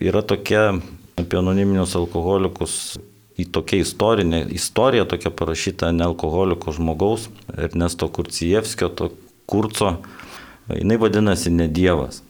yra 0.06 0.22
tokia 0.26 0.72
apie 1.16 1.38
anoniminius 1.40 1.96
alkoholikus 1.98 2.96
į 3.36 3.46
tokia 3.52 3.82
istorinė 3.84 4.46
istorija, 4.56 5.04
tokia 5.08 5.30
parašyta 5.34 5.92
ne 5.92 6.06
alkoholiko 6.06 6.72
žmogaus, 6.72 7.28
Ernesto 7.52 8.08
Kurcijevskio, 8.08 8.88
to 8.88 9.10
kurco 9.46 9.96
jinai 10.68 10.98
vadinasi 11.00 11.52
ne 11.54 11.68
Dievas. 11.68 12.22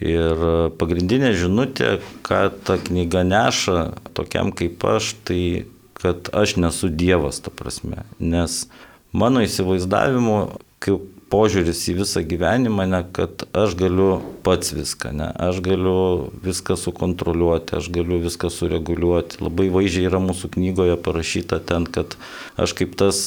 Ir 0.00 0.40
pagrindinė 0.80 1.34
žinutė, 1.36 1.98
ką 2.24 2.46
ta 2.64 2.78
knyga 2.80 3.20
neša 3.28 3.80
tokiam 4.16 4.54
kaip 4.56 4.84
aš, 4.88 5.12
tai 5.28 5.66
kad 6.00 6.30
aš 6.32 6.56
nesu 6.56 6.88
Dievas, 6.88 7.42
ta 7.44 7.52
prasme. 7.52 8.06
Nes 8.18 8.64
mano 9.12 9.44
įsivaizdavimu, 9.44 10.38
kaip 10.84 11.10
požiūris 11.34 11.82
į 11.90 11.96
visą 11.98 12.22
gyvenimą, 12.24 12.86
ne 12.88 13.00
kad 13.16 13.44
aš 13.56 13.74
galiu 13.78 14.08
pats 14.46 14.72
viską, 14.76 15.12
ne, 15.16 15.28
aš 15.48 15.60
galiu 15.64 16.30
viską 16.44 16.76
sukontroliuoti, 16.78 17.78
aš 17.80 17.90
galiu 17.94 18.20
viską 18.22 18.50
sureguliuoti. 18.52 19.40
Labai 19.44 19.70
vaizdžiai 19.74 20.08
yra 20.10 20.20
mūsų 20.22 20.52
knygoje 20.56 20.96
parašyta 21.04 21.60
ten, 21.66 21.88
kad 21.90 22.16
aš 22.60 22.76
kaip 22.78 22.94
tas 23.00 23.24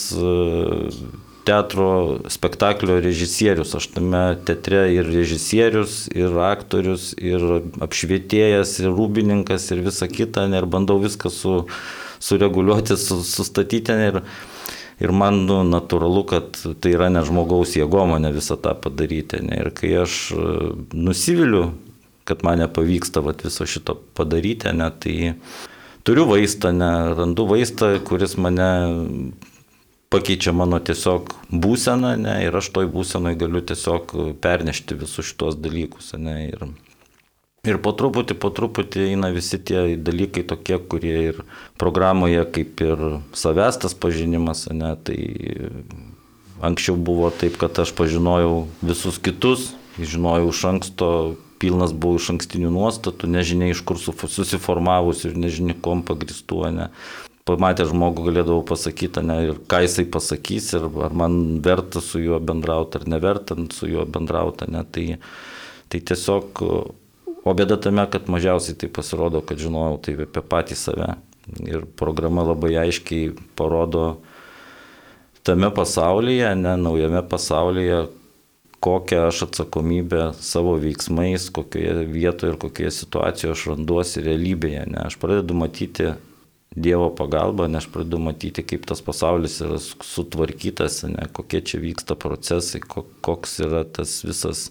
teatro 1.47 1.88
spektaklio 2.31 2.99
režisierius. 3.03 3.73
Aš 3.79 3.89
tame 3.95 4.23
teatre 4.47 4.83
ir 4.93 5.07
režisierius, 5.07 6.05
ir 6.12 6.36
aktorius, 6.49 7.13
ir 7.17 7.43
apšvietėjas, 7.83 8.77
ir 8.83 8.91
rūbininkas, 8.91 9.71
ir 9.73 9.86
visa 9.88 10.10
kita. 10.12 10.45
Ir 10.51 10.69
bandau 10.69 10.99
viską 11.03 11.31
su, 11.33 11.55
sureguliuoti, 12.19 12.99
su, 12.99 13.21
sustatyti. 13.23 13.97
Ir, 14.12 14.21
ir 14.99 15.15
man 15.15 15.45
nu, 15.47 15.63
natūralu, 15.67 16.27
kad 16.29 16.62
tai 16.83 16.95
yra 16.99 17.10
ne 17.13 17.23
žmogaus 17.25 17.77
jėgo 17.79 18.05
mane 18.12 18.36
visą 18.36 18.60
tą 18.60 18.75
padaryti. 18.75 19.41
Ne? 19.47 19.63
Ir 19.63 19.73
kai 19.75 19.95
aš 20.03 20.21
e, 20.36 20.47
nusiviliu 20.93 21.69
kad 22.27 22.43
man 22.43 22.60
nepavyksta 22.60 23.21
vat, 23.23 23.43
viso 23.45 23.65
šito 23.65 23.95
padaryti, 24.17 24.73
ne, 24.75 24.89
tai 24.99 25.15
turiu 26.03 26.25
vaistą, 26.27 26.73
ne, 26.75 26.91
randu 27.15 27.47
vaistą, 27.47 27.93
kuris 28.03 28.36
mane 28.36 28.67
pakeičia 30.13 30.53
mano 30.55 30.79
tiesiog 30.79 31.33
būseną, 31.51 32.15
ne, 32.21 32.35
ir 32.47 32.55
aš 32.55 32.71
toj 32.75 32.89
būsenai 32.91 33.35
galiu 33.39 33.61
tiesiog 33.61 34.13
pernešti 34.43 34.97
visus 34.99 35.31
šitos 35.31 35.57
dalykus, 35.59 36.13
ne, 36.19 36.35
ir, 36.47 36.67
ir 37.67 37.79
po 37.83 37.91
truputį, 37.97 38.37
po 38.39 38.51
truputį 38.55 39.09
eina 39.11 39.31
visi 39.35 39.59
tie 39.59 39.97
dalykai 39.99 40.45
tokie, 40.47 40.79
kurie 40.79 41.17
ir 41.31 41.41
programoje 41.81 42.45
kaip 42.55 42.85
ir 42.85 43.03
savęs 43.35 43.81
tas 43.83 43.97
pažinimas, 43.97 44.67
ne, 44.71 44.93
tai 44.95 45.19
anksčiau 46.63 46.95
buvo 46.95 47.29
taip, 47.29 47.59
kad 47.59 47.75
aš 47.83 47.91
pažinojau 47.97 48.65
visus 48.81 49.19
kitus, 49.21 49.73
žinojau 49.99 50.49
iš 50.53 50.63
anksto, 50.71 51.11
pilnas 51.61 51.91
buvo 51.91 52.19
iš 52.21 52.31
ankstinių 52.35 52.69
nuostatų, 52.73 53.29
nežinia 53.33 53.71
iš 53.73 53.83
kur 53.85 53.99
susiformavusi 53.99 55.31
ir 55.31 55.39
nežinia 55.41 55.75
kom 55.81 56.03
pagristuo, 56.05 56.69
ne 56.71 56.91
pamatę 57.47 57.88
žmogų 57.88 58.27
galėdavau 58.29 58.63
pasakyti, 58.67 59.23
ne, 59.25 59.38
ir 59.49 59.60
ką 59.71 59.81
jisai 59.86 60.05
pasakys, 60.12 60.71
ir 60.77 60.88
ar 61.07 61.15
man 61.15 61.60
verta 61.63 62.03
su 62.03 62.21
juo 62.21 62.39
bendrauti, 62.43 62.99
ar 62.99 63.07
neverta 63.10 63.57
su 63.73 63.89
juo 63.89 64.05
bendrauti. 64.05 64.67
Ne, 64.73 64.83
tai, 64.91 65.05
tai 65.91 66.01
tiesiog, 66.12 66.63
o 67.47 67.55
bėda 67.57 67.79
tame, 67.83 68.05
kad 68.12 68.29
mažiausiai 68.31 68.77
tai 68.79 68.91
pasirodo, 68.93 69.41
kad 69.47 69.62
žinojau 69.62 70.01
tai 70.03 70.17
apie 70.27 70.43
patį 70.43 70.79
save. 70.79 71.13
Ir 71.63 71.86
programa 71.95 72.43
labai 72.43 72.73
aiškiai 72.83 73.31
parodo 73.55 74.17
tame 75.47 75.69
pasaulyje, 75.71 76.49
ne 76.60 76.75
naujame 76.81 77.21
pasaulyje, 77.31 78.01
kokią 78.83 79.23
aš 79.29 79.45
atsakomybę 79.47 80.33
savo 80.43 80.75
veiksmais, 80.77 81.47
kokioje 81.55 82.03
vietoje 82.12 82.53
ir 82.53 82.60
kokioje 82.62 82.91
situacijoje 82.99 83.55
aš 83.55 83.63
randuosi 83.71 84.23
realybėje. 84.27 84.83
Ne. 84.91 85.05
Aš 85.07 85.17
pradedu 85.21 85.55
matyti 85.57 86.12
Dievo 86.77 87.09
pagalba, 87.17 87.65
nes 87.65 87.81
aš 87.81 87.89
pradedu 87.89 88.19
matyti, 88.21 88.61
kaip 88.61 88.85
tas 88.85 89.01
pasaulis 89.01 89.57
yra 89.65 89.79
sutvarkytas, 89.81 91.01
ne, 91.09 91.25
kokie 91.33 91.63
čia 91.65 91.81
vyksta 91.81 92.13
procesai, 92.19 92.83
koks 92.85 93.55
yra 93.65 93.81
tas 93.81 94.19
visas 94.27 94.67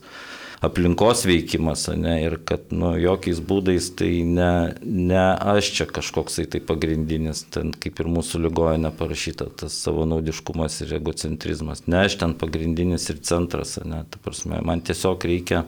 aplinkos 0.64 1.24
veikimas, 1.28 1.88
ne, 1.98 2.14
ir 2.24 2.38
kad 2.48 2.70
nu, 2.74 2.92
jokiais 3.00 3.40
būdais 3.44 3.90
tai 3.98 4.22
ne, 4.24 4.76
ne 4.82 5.24
aš 5.54 5.72
čia 5.76 5.86
kažkoks 5.90 6.38
tai 6.52 6.62
pagrindinis, 6.64 7.44
ten 7.52 7.74
kaip 7.76 8.00
ir 8.00 8.08
mūsų 8.12 8.40
lygoje 8.46 8.80
neparašyta, 8.86 9.50
tas 9.62 9.76
savanaudiškumas 9.84 10.80
ir 10.86 10.96
egocentrizmas, 11.00 11.84
ne 11.90 12.04
aš 12.06 12.18
ten 12.22 12.36
pagrindinis 12.38 13.10
ir 13.12 13.20
centras, 13.26 13.76
ne, 13.84 14.04
ta 14.10 14.22
prasme, 14.22 14.62
man 14.64 14.84
tiesiog 14.86 15.28
reikia, 15.28 15.66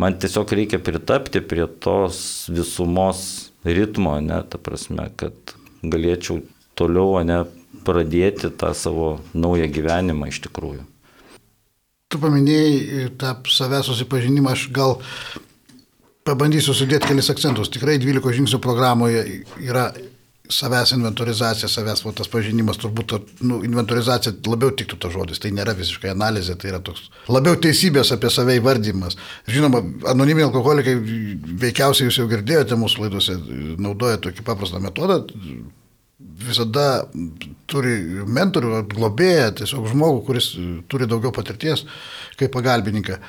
man 0.00 0.16
tiesiog 0.22 0.56
reikia 0.62 0.80
pritapti 0.80 1.44
prie 1.44 1.66
tos 1.66 2.46
visumos 2.52 3.26
ritmo, 3.66 4.16
ne, 4.24 4.40
ta 4.48 4.62
prasme, 4.62 5.10
kad 5.20 5.55
galėčiau 5.92 6.42
toliau, 6.78 7.20
ne, 7.26 7.44
pradėti 7.86 8.50
tą 8.50 8.72
savo 8.74 9.16
naują 9.34 9.68
gyvenimą 9.72 10.30
iš 10.32 10.42
tikrųjų. 10.48 10.84
Tu 12.06 12.20
paminėjai 12.22 13.10
tą 13.18 13.34
savęs 13.50 13.88
susipažinimą, 13.90 14.52
aš 14.54 14.68
gal 14.74 15.00
pabandysiu 16.26 16.74
sudėti 16.74 17.10
kelis 17.10 17.30
akcentus. 17.32 17.70
Tikrai 17.74 17.98
12 18.02 18.38
žingsnių 18.40 18.60
programoje 18.62 19.24
yra 19.62 19.88
savęs 20.52 20.92
inventorizacija, 20.96 21.68
savęs 21.70 22.02
va, 22.04 22.12
tas 22.16 22.28
pažinimas, 22.32 22.78
turbūt 22.82 23.14
nu, 23.46 23.60
inventorizacija 23.66 24.34
labiau 24.46 24.74
tiktų 24.76 24.98
to 25.02 25.10
žodis, 25.14 25.40
tai 25.42 25.52
nėra 25.56 25.74
visiškai 25.78 26.12
analizė, 26.12 26.56
tai 26.60 26.70
yra 26.72 26.80
toks 26.84 27.08
labiau 27.32 27.58
teisybės 27.60 28.12
apie 28.14 28.30
save 28.32 28.58
įvardymas. 28.60 29.18
Žinoma, 29.50 29.82
anoniminiai 30.12 30.48
alkoholikai, 30.48 30.96
veikiausiai 31.64 32.10
jūs 32.10 32.20
jau 32.20 32.28
girdėjote 32.30 32.78
mūsų 32.78 33.06
laidose, 33.06 33.38
naudoja 33.82 34.20
tokį 34.26 34.46
paprastą 34.46 34.82
metodą, 34.82 35.22
visada 36.46 36.86
turi 37.70 37.96
mentorių, 38.28 38.80
globėją, 38.92 39.50
tiesiog 39.60 39.90
žmogų, 39.92 40.22
kuris 40.28 40.52
turi 40.90 41.08
daugiau 41.10 41.34
patirties 41.34 41.84
kaip 42.40 42.52
pagalbininką 42.54 43.20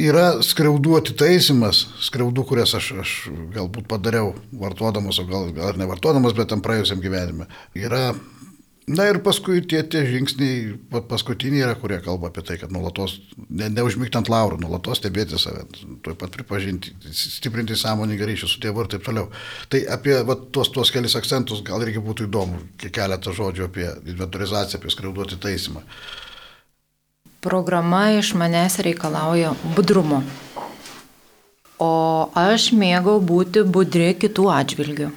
yra 0.00 0.42
skriaudų 0.44 0.96
atitaisimas, 1.00 1.86
skriaudų, 2.04 2.44
kurias 2.48 2.74
aš, 2.76 2.92
aš 3.02 3.16
galbūt 3.54 3.88
padariau 3.90 4.34
vartodamas, 4.60 5.20
o 5.20 5.26
gal, 5.28 5.50
gal 5.56 5.72
ir 5.72 5.80
nevartodamas, 5.80 6.36
bet 6.36 6.50
tam 6.52 6.62
praėjusiam 6.64 7.00
gyvenime. 7.00 7.46
Yra, 7.78 8.10
na 8.92 9.06
ir 9.08 9.22
paskui 9.24 9.62
tie, 9.64 9.80
tie 9.88 10.02
žingsniai, 10.08 10.74
paskutiniai 11.08 11.64
yra, 11.64 11.78
kurie 11.80 11.98
kalba 12.04 12.28
apie 12.28 12.44
tai, 12.44 12.58
kad 12.60 12.74
nuolatos, 12.74 13.16
ne, 13.48 13.70
neužmygti 13.72 14.20
ant 14.20 14.30
laurų, 14.32 14.60
nuolatos 14.60 15.00
stebėti 15.00 15.40
save, 15.40 15.64
tuoj 16.04 16.18
pat 16.20 16.34
pripažinti, 16.36 16.92
stiprinti 17.16 17.78
sąmoningą 17.80 18.28
ryšį 18.28 18.52
su 18.52 18.60
tėvu 18.66 18.84
ir 18.84 18.92
taip 18.92 19.08
toliau. 19.08 19.32
Tai 19.72 19.80
apie 19.96 20.20
va, 20.28 20.36
tuos, 20.52 20.72
tuos 20.76 20.92
kelis 20.92 21.16
akcentus 21.16 21.64
gal 21.64 21.84
irgi 21.86 22.04
būtų 22.04 22.28
įdomu, 22.28 22.60
keletą 22.84 23.32
žodžių 23.36 23.68
apie 23.70 23.88
inventorizaciją, 24.12 24.82
apie 24.82 24.92
skriaudų 24.92 25.28
atitaisimą 25.30 25.88
programa 27.46 28.08
iš 28.18 28.34
manęs 28.38 28.80
reikalauja 28.82 29.54
budrumo. 29.76 30.24
O 31.78 31.92
aš 32.34 32.72
mėgau 32.72 33.20
būti 33.20 33.62
budri 33.62 34.10
kitų 34.18 34.50
atžvilgių. 34.58 35.12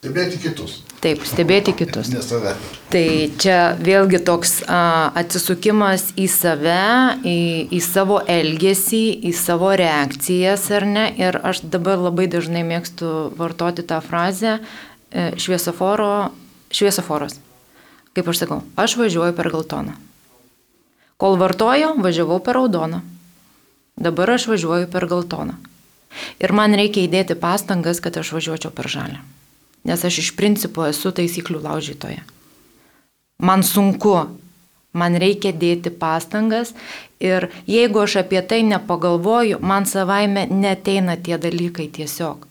Stebėti 0.00 0.38
kitus. 0.40 0.78
Taip, 1.04 1.22
stebėti 1.28 1.74
kitus. 1.76 2.08
Ne 2.08 2.22
save. 2.24 2.54
Tai 2.88 3.04
čia 3.40 3.56
vėlgi 3.76 4.22
toks 4.24 4.62
a, 4.64 5.12
atsisukimas 5.20 6.06
į 6.16 6.24
save, 6.32 6.80
į, 7.20 7.36
į 7.76 7.80
savo 7.84 8.22
elgesį, 8.24 9.02
į 9.28 9.34
savo 9.36 9.74
reakcijas 9.76 10.66
ar 10.72 10.88
ne. 10.88 11.04
Ir 11.20 11.36
aš 11.44 11.60
dabar 11.68 12.00
labai 12.00 12.30
dažnai 12.32 12.64
mėgstu 12.64 13.30
vartoti 13.36 13.84
tą 13.84 14.00
frazę 14.04 14.56
e, 14.56 15.30
šviesoforo, 15.36 16.30
šviesoforas. 16.72 17.36
Kaip 18.16 18.32
aš 18.32 18.46
sakau, 18.46 18.62
aš 18.80 18.96
važiuoju 19.00 19.36
per 19.36 19.52
geltoną. 19.52 20.00
Kol 21.20 21.36
vartojau, 21.36 21.94
važiavau 22.00 22.40
per 22.40 22.56
raudoną. 22.56 23.02
Dabar 24.00 24.32
aš 24.36 24.46
važiuoju 24.48 24.88
per 24.88 25.04
geltoną. 25.10 25.58
Ir 26.40 26.54
man 26.56 26.72
reikia 26.74 27.04
įdėti 27.04 27.36
pastangas, 27.38 28.00
kad 28.00 28.16
aš 28.16 28.32
važiuočiau 28.32 28.72
per 28.74 28.88
žalę. 28.88 29.20
Nes 29.84 30.04
aš 30.04 30.22
iš 30.24 30.30
principo 30.36 30.86
esu 30.88 31.12
taisyklių 31.12 31.60
laužytoja. 31.60 32.24
Man 33.40 33.62
sunku, 33.64 34.14
man 34.92 35.16
reikia 35.20 35.52
dėti 35.52 35.92
pastangas 35.92 36.74
ir 37.20 37.48
jeigu 37.68 38.02
aš 38.02 38.20
apie 38.24 38.40
tai 38.40 38.62
nepagalvoju, 38.68 39.60
man 39.60 39.86
savaime 39.88 40.46
neteina 40.50 41.16
tie 41.16 41.38
dalykai 41.40 41.88
tiesiog. 41.92 42.49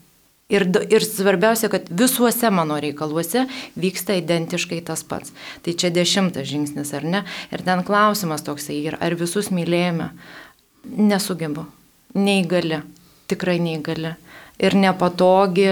Ir, 0.49 0.65
ir 0.89 1.05
svarbiausia, 1.05 1.69
kad 1.69 1.89
visuose 1.93 2.49
mano 2.49 2.79
reikaluose 2.81 3.43
vyksta 3.77 4.15
identiškai 4.17 4.79
tas 4.88 5.03
pats. 5.05 5.33
Tai 5.62 5.75
čia 5.77 5.91
dešimtas 5.93 6.47
žingsnis, 6.49 6.93
ar 6.97 7.05
ne? 7.05 7.21
Ir 7.53 7.62
ten 7.67 7.83
klausimas 7.85 8.41
toksai, 8.47 8.79
ar 8.97 9.17
visus 9.19 9.51
mylėjome? 9.53 10.09
Nesugebu. 10.89 11.67
Neįgali. 12.17 12.81
Tikrai 13.29 13.59
neįgali 13.62 14.15
ir 14.60 14.76
nepatogi, 14.76 15.67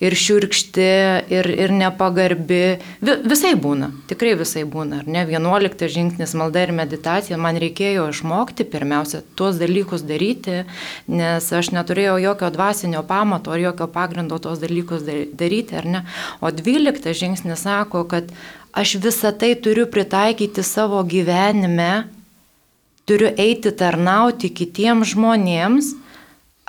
ir 0.00 0.16
šiurkšti, 0.16 0.88
ir, 1.32 1.48
ir 1.64 1.74
nepagarbi. 1.76 2.62
Visai 3.04 3.52
būna, 3.60 3.90
tikrai 4.10 4.32
visai 4.40 4.64
būna. 4.68 5.02
Ar 5.02 5.10
ne? 5.10 5.24
Vienuoliktas 5.28 5.92
žingsnis 5.92 6.32
malda 6.38 6.64
ir 6.64 6.72
meditacija. 6.76 7.38
Man 7.40 7.60
reikėjo 7.60 8.08
išmokti 8.14 8.64
pirmiausia 8.70 9.22
tuos 9.36 9.60
dalykus 9.60 10.06
daryti, 10.08 10.62
nes 11.12 11.50
aš 11.60 11.72
neturėjau 11.76 12.16
jokio 12.24 12.50
dvasinio 12.54 13.04
pamato 13.06 13.52
ar 13.52 13.60
jokio 13.60 13.90
pagrindo 13.92 14.40
tuos 14.40 14.62
dalykus 14.62 15.04
daryti, 15.04 15.76
ar 15.76 15.90
ne? 15.90 16.04
O 16.40 16.48
dvyliktas 16.54 17.20
žingsnis 17.20 17.66
sako, 17.68 18.06
kad 18.08 18.32
aš 18.72 18.96
visą 19.04 19.34
tai 19.36 19.52
turiu 19.60 19.84
pritaikyti 19.90 20.64
savo 20.64 21.02
gyvenime, 21.04 22.06
turiu 23.04 23.34
eiti 23.36 23.72
tarnauti 23.74 24.48
kitiems 24.54 25.12
žmonėms 25.12 25.96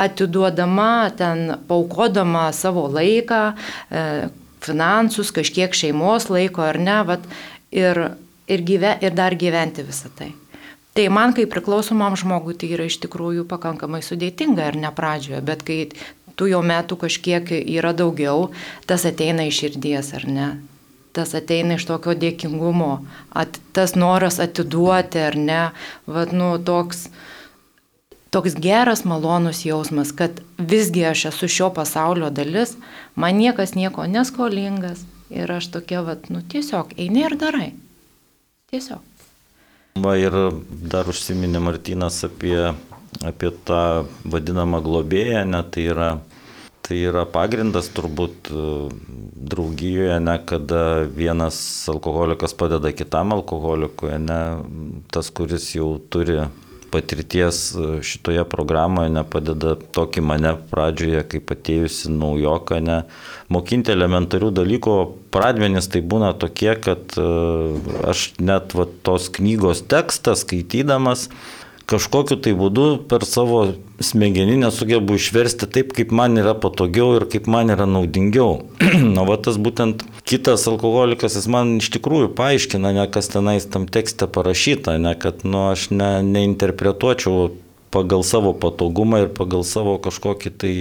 atiduodama, 0.02 1.12
ten 1.18 1.58
paukodama 1.68 2.50
savo 2.56 2.88
laiką, 2.92 3.42
e, 3.54 4.06
finansus, 4.62 5.32
kažkiek 5.34 5.74
šeimos 5.74 6.30
laiko 6.30 6.64
ar 6.66 6.80
ne, 6.82 7.00
vat, 7.08 7.26
ir, 7.74 8.00
ir, 8.48 8.64
gyve, 8.68 8.96
ir 9.02 9.16
dar 9.18 9.36
gyventi 9.38 9.86
visą 9.86 10.12
tai. 10.18 10.32
Tai 10.92 11.06
man 11.14 11.32
kaip 11.36 11.54
priklausomam 11.54 12.18
žmogui 12.20 12.58
tai 12.60 12.74
yra 12.76 12.86
iš 12.90 13.00
tikrųjų 13.06 13.46
pakankamai 13.50 14.02
sudėtinga 14.04 14.72
ir 14.72 14.80
ne 14.82 14.92
pradžioje, 14.92 15.40
bet 15.48 15.64
kai 15.68 15.80
tų 16.36 16.50
jau 16.52 16.60
metų 16.66 16.98
kažkiek 17.06 17.54
yra 17.62 17.94
daugiau, 17.96 18.50
tas 18.90 19.08
ateina 19.08 19.48
iš 19.48 19.64
širdies 19.64 20.12
ar 20.20 20.28
ne. 20.28 20.50
Tas 21.16 21.34
ateina 21.36 21.76
iš 21.76 21.86
tokio 21.88 22.14
dėkingumo, 22.16 22.92
at, 23.36 23.60
tas 23.76 23.96
noras 24.00 24.40
atiduoti 24.44 25.20
ar 25.20 25.36
ne, 25.40 25.64
vad, 26.08 26.32
nu, 26.36 26.54
toks, 26.64 27.08
uh, 27.08 27.32
toks 28.32 28.56
geras, 28.56 29.04
malonus 29.06 29.66
jausmas, 29.66 30.14
kad 30.16 30.42
visgi 30.58 31.06
aš 31.06 31.26
esu 31.32 31.50
šio 31.52 31.70
pasaulio 31.76 32.30
dalis, 32.32 32.78
man 33.16 33.36
niekas 33.38 33.76
nieko 33.76 34.08
neskolingas 34.08 35.04
ir 35.30 35.52
aš 35.52 35.72
tokia, 35.76 36.02
vat, 36.08 36.30
nu 36.32 36.42
tiesiog 36.42 36.96
eini 36.98 37.26
ir 37.28 37.38
darai. 37.40 37.72
Tiesiog. 38.72 39.04
Va 40.02 40.16
ir 40.16 40.36
dar 40.72 41.10
užsiminė 41.12 41.60
Martinas 41.60 42.24
apie 42.24 42.72
apie 43.28 43.50
tą 43.68 44.08
vadinamą 44.24 44.80
globėją, 44.84 45.44
ne, 45.46 45.64
tai 45.68 45.90
yra 45.94 46.12
Tai 46.82 46.98
yra 46.98 47.22
pagrindas 47.30 47.92
turbūt 47.94 48.50
e, 48.50 48.62
draugijoje, 49.52 50.16
ne 50.20 50.34
kada 50.50 51.06
vienas 51.06 51.60
alkoholikas 51.94 52.56
padeda 52.58 52.90
kitam 52.92 53.32
alkoholikui, 53.36 54.16
ne 54.20 54.40
tas, 55.14 55.30
kuris 55.32 55.70
jau 55.76 55.94
turi 56.12 56.40
patirties 56.92 57.62
e, 57.74 57.88
šitoje 58.06 58.44
programoje 58.52 59.12
nepadeda 59.14 59.76
tokį 59.96 60.24
mane 60.28 60.54
pradžioje, 60.72 61.24
kaip 61.34 61.54
atėjusi 61.56 62.12
naujoką, 62.14 62.82
ne 62.84 62.98
mokinti 63.54 63.94
elementarių 63.96 64.52
dalykų. 64.62 64.98
Pradmenis 65.32 65.88
tai 65.92 66.04
būna 66.04 66.34
tokie, 66.40 66.74
kad 66.84 67.16
e, 67.16 67.28
aš 68.12 68.32
net 68.44 68.76
va, 68.78 68.88
tos 69.08 69.30
knygos 69.38 69.86
tekstą 69.92 70.36
skaitydamas, 70.40 71.30
kažkokiu 71.92 72.38
tai 72.42 72.54
būdu 72.58 72.86
per 73.12 73.26
savo 73.28 73.64
smegenį 74.02 74.58
nesugebu 74.64 75.18
išversti 75.20 75.68
taip, 75.70 75.92
kaip 75.98 76.14
man 76.16 76.40
yra 76.40 76.54
patogiau 76.58 77.18
ir 77.20 77.28
kaip 77.32 77.50
man 77.52 77.74
yra 77.74 77.88
naudingiau. 77.90 78.62
Na, 79.16 79.26
va 79.28 79.38
tas 79.38 79.60
būtent 79.62 80.06
kitas 80.28 80.68
alkoholikas, 80.72 81.36
jis 81.40 81.50
man 81.52 81.78
iš 81.82 81.92
tikrųjų 81.98 82.32
paaiškina, 82.38 82.94
ne 82.98 83.08
kas 83.12 83.32
tenais 83.34 83.68
tam 83.72 83.88
tekste 83.92 84.30
parašyta, 84.32 84.98
ne 85.02 85.14
kad, 85.20 85.46
nu, 85.48 85.68
aš 85.74 85.90
ne, 85.94 86.14
neinterpretuočiau 86.28 87.52
pagal 87.92 88.24
savo 88.24 88.54
patogumą 88.56 89.26
ir 89.26 89.34
pagal 89.36 89.66
savo 89.68 89.98
kažkokį 90.02 90.52
tai, 90.64 90.76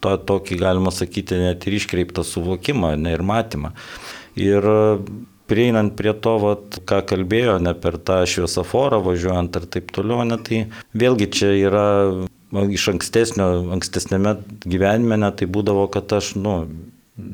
to, 0.00 0.14
tokį, 0.30 0.60
galima 0.62 0.92
sakyti, 0.94 1.36
net 1.36 1.66
ir 1.68 1.76
iškreiptą 1.76 2.24
suvokimą 2.24 2.94
ne, 2.96 3.12
ir 3.18 3.24
matymą. 3.26 3.74
Ir 4.40 4.64
prieinant 5.50 5.94
prie 5.98 6.14
to, 6.14 6.36
vat, 6.42 6.80
ką 6.88 7.02
kalbėjo, 7.10 7.58
ne 7.62 7.74
per 7.78 7.98
tą 7.98 8.22
šviesoforą 8.30 9.02
važiuojant 9.04 9.58
ir 9.58 9.66
taip 9.74 9.90
toliau, 9.96 10.22
ne, 10.28 10.38
tai 10.46 10.64
vėlgi 10.94 11.30
čia 11.34 11.50
yra 11.58 11.88
iš 12.50 12.88
ankstesnio, 12.94 13.50
ankstesnėme 13.76 14.36
gyvenime, 14.64 15.18
ne, 15.20 15.30
tai 15.34 15.50
būdavo, 15.50 15.86
kad 15.92 16.12
aš, 16.16 16.34
nu, 16.40 16.56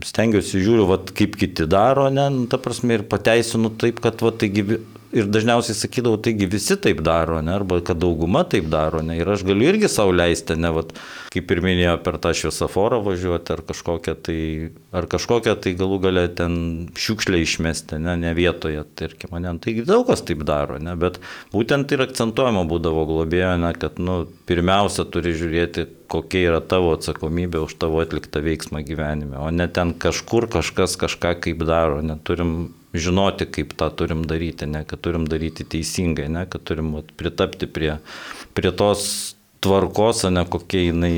stengiuosi 0.05 0.61
žiūriu, 0.65 0.89
vat, 0.91 1.13
kaip 1.17 1.37
kiti 1.41 1.69
daro, 1.71 2.09
ne, 2.13 2.29
nu, 2.33 2.47
ta 2.51 2.61
prasme, 2.63 2.99
ir 2.99 3.07
pateisinu 3.09 3.73
taip, 3.81 4.01
kad, 4.05 4.21
vat, 4.25 4.41
taigi, 4.43 4.81
ir 5.15 5.29
dažniausiai 5.31 5.77
sakydavau, 5.77 6.19
taigi 6.23 6.49
visi 6.51 6.77
taip 6.81 7.03
daro, 7.07 7.39
ne, 7.45 7.55
arba 7.55 7.79
kad 7.85 8.01
dauguma 8.03 8.43
taip 8.49 8.69
daro, 8.73 9.03
ne, 9.05 9.19
ir 9.21 9.29
aš 9.31 9.45
galiu 9.47 9.69
irgi 9.71 9.91
savo 9.91 10.15
leisti, 10.15 10.57
ne, 10.59 10.71
vat, 10.75 10.93
kaip 11.35 11.53
ir 11.53 11.63
minėjo, 11.65 11.97
per 12.05 12.19
tą 12.23 12.33
šviesoforą 12.37 13.01
važiuoti, 13.07 13.55
ar 13.55 13.63
kažkokią 13.69 14.17
tai, 14.29 14.39
ar 14.97 15.09
kažkokią 15.13 15.57
tai 15.63 15.75
galų 15.79 16.01
galę 16.07 16.27
ten 16.39 16.57
šiukšlę 16.99 17.43
išmesti, 17.45 18.01
ne, 18.03 18.17
ne 18.23 18.33
vietoje, 18.37 18.83
tarkim, 18.99 19.37
ne, 19.43 19.55
taigi 19.63 19.87
daug 19.89 20.07
kas 20.11 20.25
taip 20.27 20.47
daro, 20.49 20.81
ne, 20.83 20.97
bet 20.99 21.21
būtent 21.55 21.93
ir 21.95 22.07
akcentuojama 22.07 22.67
būdavo 22.71 23.07
globėjo, 23.13 23.55
ne, 23.63 23.75
kad, 23.79 24.01
nu, 24.03 24.25
pirmiausia 24.49 25.07
turi 25.11 25.37
žiūrėti, 25.37 25.87
kokia 26.11 26.53
yra 26.53 26.63
tavo 26.63 26.93
atsakomybė 26.95 27.65
už 27.67 27.77
tavo 27.83 27.99
atliktą 28.03 28.43
veiksmą 28.45 28.83
gyvenime, 28.87 29.39
o 29.43 29.51
ne 29.51 29.67
ten 29.67 29.93
kažkur 29.95 30.47
kažkas 30.53 30.95
kažką 31.01 31.35
kaip 31.43 31.65
daro, 31.67 31.99
neturim 32.05 32.75
žinoti, 33.03 33.49
kaip 33.53 33.75
tą 33.79 33.89
turim 33.99 34.25
daryti, 34.29 34.69
ne, 34.71 34.85
kad 34.89 35.03
turim 35.05 35.27
daryti 35.31 35.67
teisingai, 35.77 36.29
ne, 36.33 36.45
kad 36.51 36.65
turim 36.67 36.95
vat, 36.97 37.11
pritapti 37.19 37.69
prie, 37.71 37.97
prie 38.57 38.73
tos 38.77 39.37
tvarkos, 39.65 40.25
ne 40.31 40.45
kokie 40.51 40.87
jinai, 40.89 41.15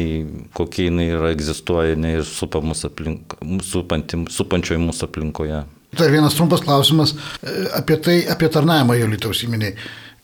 kokie 0.57 0.89
jinai 0.89 1.09
yra 1.17 1.33
egzistuoja 1.35 1.97
ne, 1.99 2.19
ir 2.19 2.29
supa 2.29 2.63
mūsų 2.65 2.93
aplink, 2.93 3.37
supanti, 3.67 4.21
supančioje 4.33 4.81
mūsų 4.83 5.09
aplinkoje. 5.09 5.65
Dar 5.99 6.13
vienas 6.13 6.37
trumpas 6.37 6.63
klausimas 6.65 7.15
e, 7.15 7.65
apie 7.77 7.97
tai, 8.05 8.19
apie 8.29 8.51
tarnavimą 8.53 8.99
jau 8.99 9.09
lytau 9.09 9.33
užsiminiai. 9.33 9.75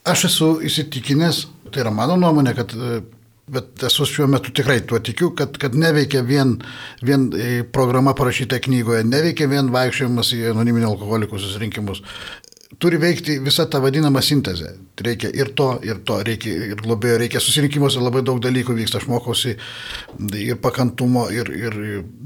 Aš 0.04 0.26
esu 0.28 0.48
įsitikinęs, 0.68 1.46
tai 1.72 1.84
yra 1.84 1.92
mano 1.94 2.18
nuomonė, 2.20 2.52
kad 2.56 2.74
e, 2.76 2.98
Bet 3.46 3.82
esu 3.84 4.06
šiuo 4.08 4.26
metu 4.32 4.52
tikrai 4.56 4.78
tuo 4.88 4.98
tikiu, 5.04 5.34
kad, 5.36 5.58
kad 5.60 5.74
neveikia 5.76 6.22
vien, 6.24 6.54
vien 7.04 7.26
e, 7.36 7.48
programa 7.76 8.14
parašyta 8.16 8.56
knygoje, 8.64 9.02
neveikia 9.04 9.50
vien 9.50 9.68
vaikščiojimas 9.74 10.32
į 10.32 10.46
anoniminio 10.54 10.94
alkoholikų 10.94 11.40
susirinkimus. 11.42 12.00
Turi 12.80 12.96
veikti 12.98 13.36
visa 13.44 13.66
ta 13.70 13.78
vadinama 13.84 14.22
sintezė. 14.24 14.70
Reikia 15.04 15.28
ir 15.36 15.50
to, 15.58 15.66
ir 15.84 16.00
to, 16.08 16.16
reikia 16.26 16.70
ir 16.72 16.80
globėjo, 16.80 17.18
reikia 17.20 17.42
susirinkimuose 17.42 18.00
labai 18.02 18.22
daug 18.26 18.40
dalykų 18.42 18.74
vyksta. 18.80 19.02
Aš 19.02 19.06
mokausi 19.12 19.52
ir 20.40 20.58
pakantumo, 20.64 21.26
ir, 21.30 21.50
ir 21.54 21.76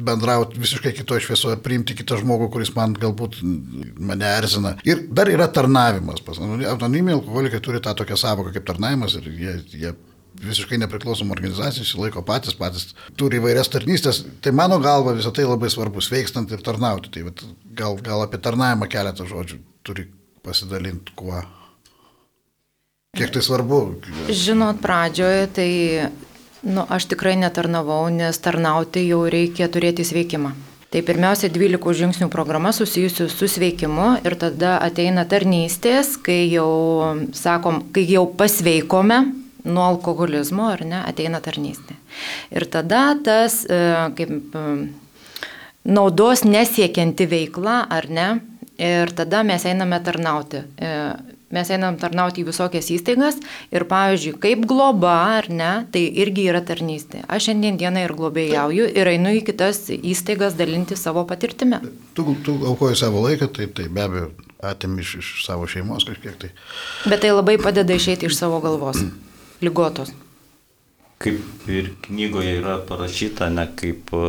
bendrauti 0.08 0.62
visiškai 0.62 0.94
kitoje 0.96 1.26
šviesoje, 1.26 1.58
priimti 1.64 1.98
kitą 1.98 2.20
žmogų, 2.22 2.48
kuris 2.54 2.70
man 2.76 2.94
galbūt 2.96 3.40
mane 3.42 4.30
erzina. 4.38 4.76
Ir 4.88 5.02
dar 5.10 5.28
yra 5.34 5.50
tarnavimas. 5.50 6.22
Anoniminiai 6.38 7.18
alkoholikai 7.18 7.60
turi 7.64 7.82
tą 7.84 7.96
tokią 7.98 8.20
savoką 8.22 8.54
kaip 8.54 8.70
tarnavimas 8.70 9.18
ir 9.18 9.28
jie, 9.34 9.58
jie 9.74 9.96
visiškai 10.42 10.78
nepriklausomų 10.84 11.34
organizacijų, 11.34 11.86
išsilaiko 11.86 12.22
patys, 12.26 12.56
patys 12.58 12.92
turi 13.18 13.40
įvairias 13.40 13.70
tarnystės. 13.72 14.22
Tai 14.44 14.52
mano 14.56 14.78
galva 14.82 15.16
visą 15.16 15.32
tai 15.34 15.46
labai 15.48 15.70
svarbu, 15.72 16.02
sveikstant 16.04 16.52
ir 16.54 16.62
tarnauti. 16.64 17.10
Tai 17.14 17.50
gal, 17.78 17.98
gal 18.04 18.24
apie 18.26 18.40
tarnavimą 18.42 18.88
keletą 18.90 19.26
žodžių 19.28 19.60
turi 19.86 20.08
pasidalinti 20.44 21.14
kuo. 21.18 21.42
Kiek 23.18 23.32
tai 23.34 23.42
svarbu? 23.42 23.82
Žinot, 24.28 24.82
pradžioje 24.84 25.46
tai 25.56 25.70
nu, 26.62 26.84
aš 26.88 27.08
tikrai 27.10 27.36
netarnavau, 27.40 28.06
nes 28.12 28.38
tarnauti 28.42 29.06
jau 29.08 29.24
reikia 29.30 29.70
turėti 29.72 30.06
sveikimą. 30.06 30.54
Tai 30.88 31.02
pirmiausia, 31.04 31.50
12 31.52 31.92
žingsnių 31.98 32.30
programa 32.32 32.70
susijusi 32.72 33.26
su 33.28 33.48
sveikimu 33.50 34.22
ir 34.24 34.38
tada 34.40 34.78
ateina 34.80 35.26
tarnystės, 35.28 36.14
kai 36.24 36.46
jau, 36.48 36.70
sakom, 37.36 37.82
kai 37.92 38.06
jau 38.08 38.24
pasveikome, 38.38 39.18
nuo 39.64 39.84
alkoholizmo, 39.84 40.68
ar 40.72 40.84
ne, 40.86 41.00
ateina 41.06 41.40
tarnystė. 41.44 41.96
Ir 42.54 42.68
tada 42.70 43.12
tas, 43.24 43.62
e, 43.66 43.80
kaip 44.18 44.54
e, 44.58 44.66
naudos 45.88 46.44
nesiekianti 46.46 47.28
veikla, 47.30 47.80
ar 47.90 48.08
ne, 48.10 48.28
ir 48.78 49.12
tada 49.16 49.42
mes 49.46 49.66
einame 49.68 50.00
tarnauti. 50.04 50.62
E, 50.78 50.94
mes 51.48 51.70
einam 51.72 51.96
tarnauti 51.96 52.42
į 52.42 52.48
visokias 52.50 52.90
įstaigas 52.92 53.38
ir, 53.72 53.86
pavyzdžiui, 53.88 54.34
kaip 54.42 54.66
globa, 54.68 55.14
ar 55.38 55.48
ne, 55.48 55.70
tai 55.92 56.02
irgi 56.22 56.44
yra 56.52 56.60
tarnystė. 56.64 57.22
Aš 57.24 57.48
šiandien 57.48 57.78
dieną 57.80 58.04
ir 58.04 58.12
globėjauju 58.18 58.90
ir 59.00 59.12
einu 59.14 59.32
į 59.38 59.46
kitas 59.46 59.86
įstaigas 59.96 60.58
dalinti 60.58 60.98
savo 61.00 61.24
patirtimi. 61.28 61.80
Tu, 62.12 62.26
tu 62.44 62.58
aukoji 62.68 63.00
savo 63.00 63.24
laiką, 63.24 63.48
tai, 63.56 63.70
tai 63.72 63.88
be 63.88 64.04
abejo 64.04 64.28
atim 64.60 64.98
iš, 65.00 65.14
iš 65.22 65.32
savo 65.46 65.64
šeimos 65.70 66.04
kažkiek 66.04 66.36
tai. 66.36 66.52
Bet 67.08 67.24
tai 67.24 67.32
labai 67.32 67.56
padeda 67.62 67.96
išeiti 67.96 68.28
iš 68.28 68.36
savo 68.36 68.60
galvos 68.60 69.00
lygotos. 69.64 70.12
Kaip 71.18 71.66
ir 71.66 71.90
knygoje 72.04 72.52
yra 72.60 72.76
parašyta, 72.86 73.48
ne 73.50 73.64
kaip 73.78 74.12
e, 74.14 74.26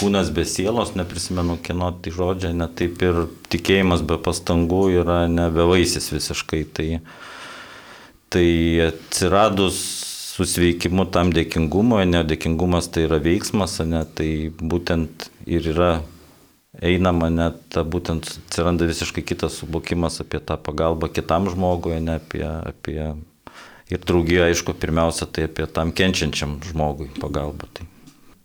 kūnas 0.00 0.32
be 0.34 0.42
sielos, 0.48 0.96
neprisimenu 0.98 1.60
kino 1.62 1.92
tai 2.02 2.14
žodžiai, 2.16 2.56
ne 2.58 2.66
taip 2.66 3.02
ir 3.06 3.20
tikėjimas 3.52 4.02
be 4.02 4.18
pastangų 4.18 4.88
yra 5.04 5.20
nebevaisis 5.30 6.10
visiškai. 6.10 6.64
Tai, 6.74 6.88
tai 8.34 8.48
atsiradus 8.88 9.78
susveikimu 10.32 11.06
tam 11.14 11.30
dėkingumo, 11.36 12.00
ne 12.08 12.24
dėkingumas 12.26 12.90
tai 12.90 13.06
yra 13.06 13.20
veiksmas, 13.22 13.78
ne, 13.86 14.02
tai 14.18 14.30
būtent 14.50 15.28
ir 15.46 15.68
yra 15.74 15.92
einama 16.80 17.28
net, 17.30 17.76
būtent 17.76 18.30
atsiranda 18.46 18.88
visiškai 18.88 19.24
kitas 19.28 19.60
suvokimas 19.60 20.22
apie 20.24 20.40
tą 20.40 20.56
pagalbą 20.56 21.10
kitam 21.12 21.50
žmogui, 21.52 22.00
ne 22.00 22.16
apie, 22.18 22.46
apie 22.48 23.12
ir 23.90 24.04
draugija, 24.06 24.50
aišku, 24.50 24.76
pirmiausia, 24.78 25.26
tai 25.26 25.48
apie 25.48 25.66
tam 25.66 25.94
kenčiančiam 25.96 26.58
žmogui 26.68 27.10
pagalbą. 27.18 27.70
Tai. 27.72 27.88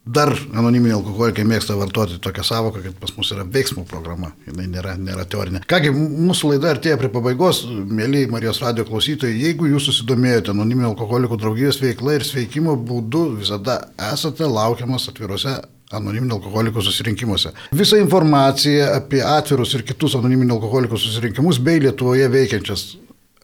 Dar 0.07 0.31
anoniminiai 0.55 0.95
alkoholikai 0.95 1.43
mėgsta 1.47 1.75
vartoti 1.75 2.15
tokią 2.23 2.43
savoką, 2.47 2.79
kad 2.85 2.95
pas 3.01 3.11
mus 3.17 3.31
yra 3.35 3.43
veiksmų 3.43 3.83
programa, 3.89 4.29
jinai 4.47 4.67
nėra, 4.71 4.93
nėra 4.95 5.25
teorinė. 5.27 5.65
Kągi, 5.67 5.91
mūsų 5.91 6.53
laida 6.53 6.69
artėja 6.71 6.99
prie 7.01 7.09
pabaigos, 7.11 7.65
mėly 7.67 8.23
Marijos 8.31 8.61
radio 8.63 8.85
klausytojai, 8.87 9.35
jeigu 9.35 9.67
jūs 9.67 9.89
susidomėjote 9.89 10.53
anoniminių 10.53 10.93
alkoholikų 10.93 11.39
draugijos 11.41 11.81
veikla 11.83 12.15
ir 12.15 12.27
sveikimo 12.27 12.77
būdu, 12.87 13.25
visada 13.41 13.81
esate 14.13 14.47
laukiamas 14.47 15.09
atvirose 15.11 15.57
anoniminių 15.91 16.37
alkoholikų 16.37 16.85
susirinkimuose. 16.87 17.51
Visa 17.75 17.99
informacija 17.99 18.93
apie 19.01 19.19
atvirus 19.27 19.75
ir 19.75 19.83
kitus 19.87 20.15
anoniminių 20.19 20.55
alkoholikų 20.55 21.01
susirinkimus 21.03 21.59
bei 21.63 21.83
Lietuvoje 21.83 22.31
veikiančias 22.31 22.93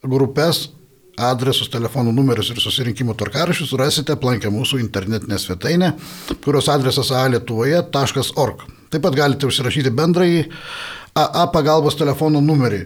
grupės 0.03 0.69
adresus, 1.17 1.69
telefonų 1.73 2.11
numerius 2.15 2.49
ir 2.53 2.59
susirinkimų 2.61 3.13
tvarkarašius 3.19 3.73
rasite 3.79 4.13
aplankę 4.15 4.47
mūsų 4.53 4.75
internetinę 4.81 5.37
svetainę, 5.39 5.89
kurios 6.43 6.67
adresas 6.73 7.11
alietuvoje.org. 7.13 8.57
Taip 8.93 9.01
pat 9.05 9.15
galite 9.17 9.47
užsirašyti 9.49 9.91
bendrąjį 9.93 10.41
AA 11.17 11.45
pagalbos 11.53 11.95
telefono 11.97 12.39
numerį 12.41 12.81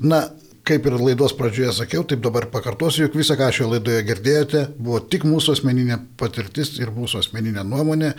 Na, 0.01 0.23
kaip 0.65 0.87
ir 0.89 0.97
laidos 0.97 1.35
pradžioje 1.37 1.75
sakiau, 1.77 2.01
taip 2.09 2.23
dabar 2.25 2.47
pakartosiu, 2.49 3.03
jog 3.03 3.19
visą, 3.19 3.37
ką 3.37 3.51
šioje 3.53 3.69
laidoje 3.75 4.01
girdėjote, 4.07 4.63
buvo 4.79 5.03
tik 5.13 5.27
mūsų 5.29 5.53
asmeninė 5.59 5.99
patirtis 6.17 6.73
ir 6.79 6.89
mūsų 6.95 7.21
asmeninė 7.21 7.61
nuomonė. 7.69 8.15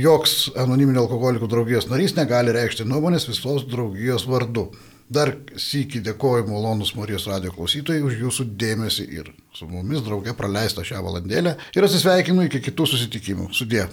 Joks 0.00 0.54
anoniminio 0.64 1.04
alkoholikų 1.04 1.44
draugijos 1.52 1.90
narys 1.92 2.16
negali 2.16 2.56
reikšti 2.56 2.88
nuomonės 2.88 3.28
visos 3.28 3.68
draugijos 3.68 4.24
vardu. 4.32 4.70
Dar 5.10 5.32
sįki 5.58 5.98
dėkoju 6.06 6.44
malonus 6.46 6.92
Marijos 6.94 7.24
radio 7.26 7.50
klausytojai 7.50 8.04
už 8.06 8.20
jūsų 8.20 8.44
dėmesį 8.60 9.06
ir 9.16 9.32
su 9.58 9.66
mumis 9.66 10.04
drauge 10.06 10.36
praleistą 10.38 10.84
šią 10.86 11.00
valandėlę 11.02 11.56
ir 11.74 11.86
atsisveikinu 11.86 12.46
iki 12.46 12.60
kitų 12.68 12.86
susitikimų. 12.92 13.48
Sudė. 13.50 13.88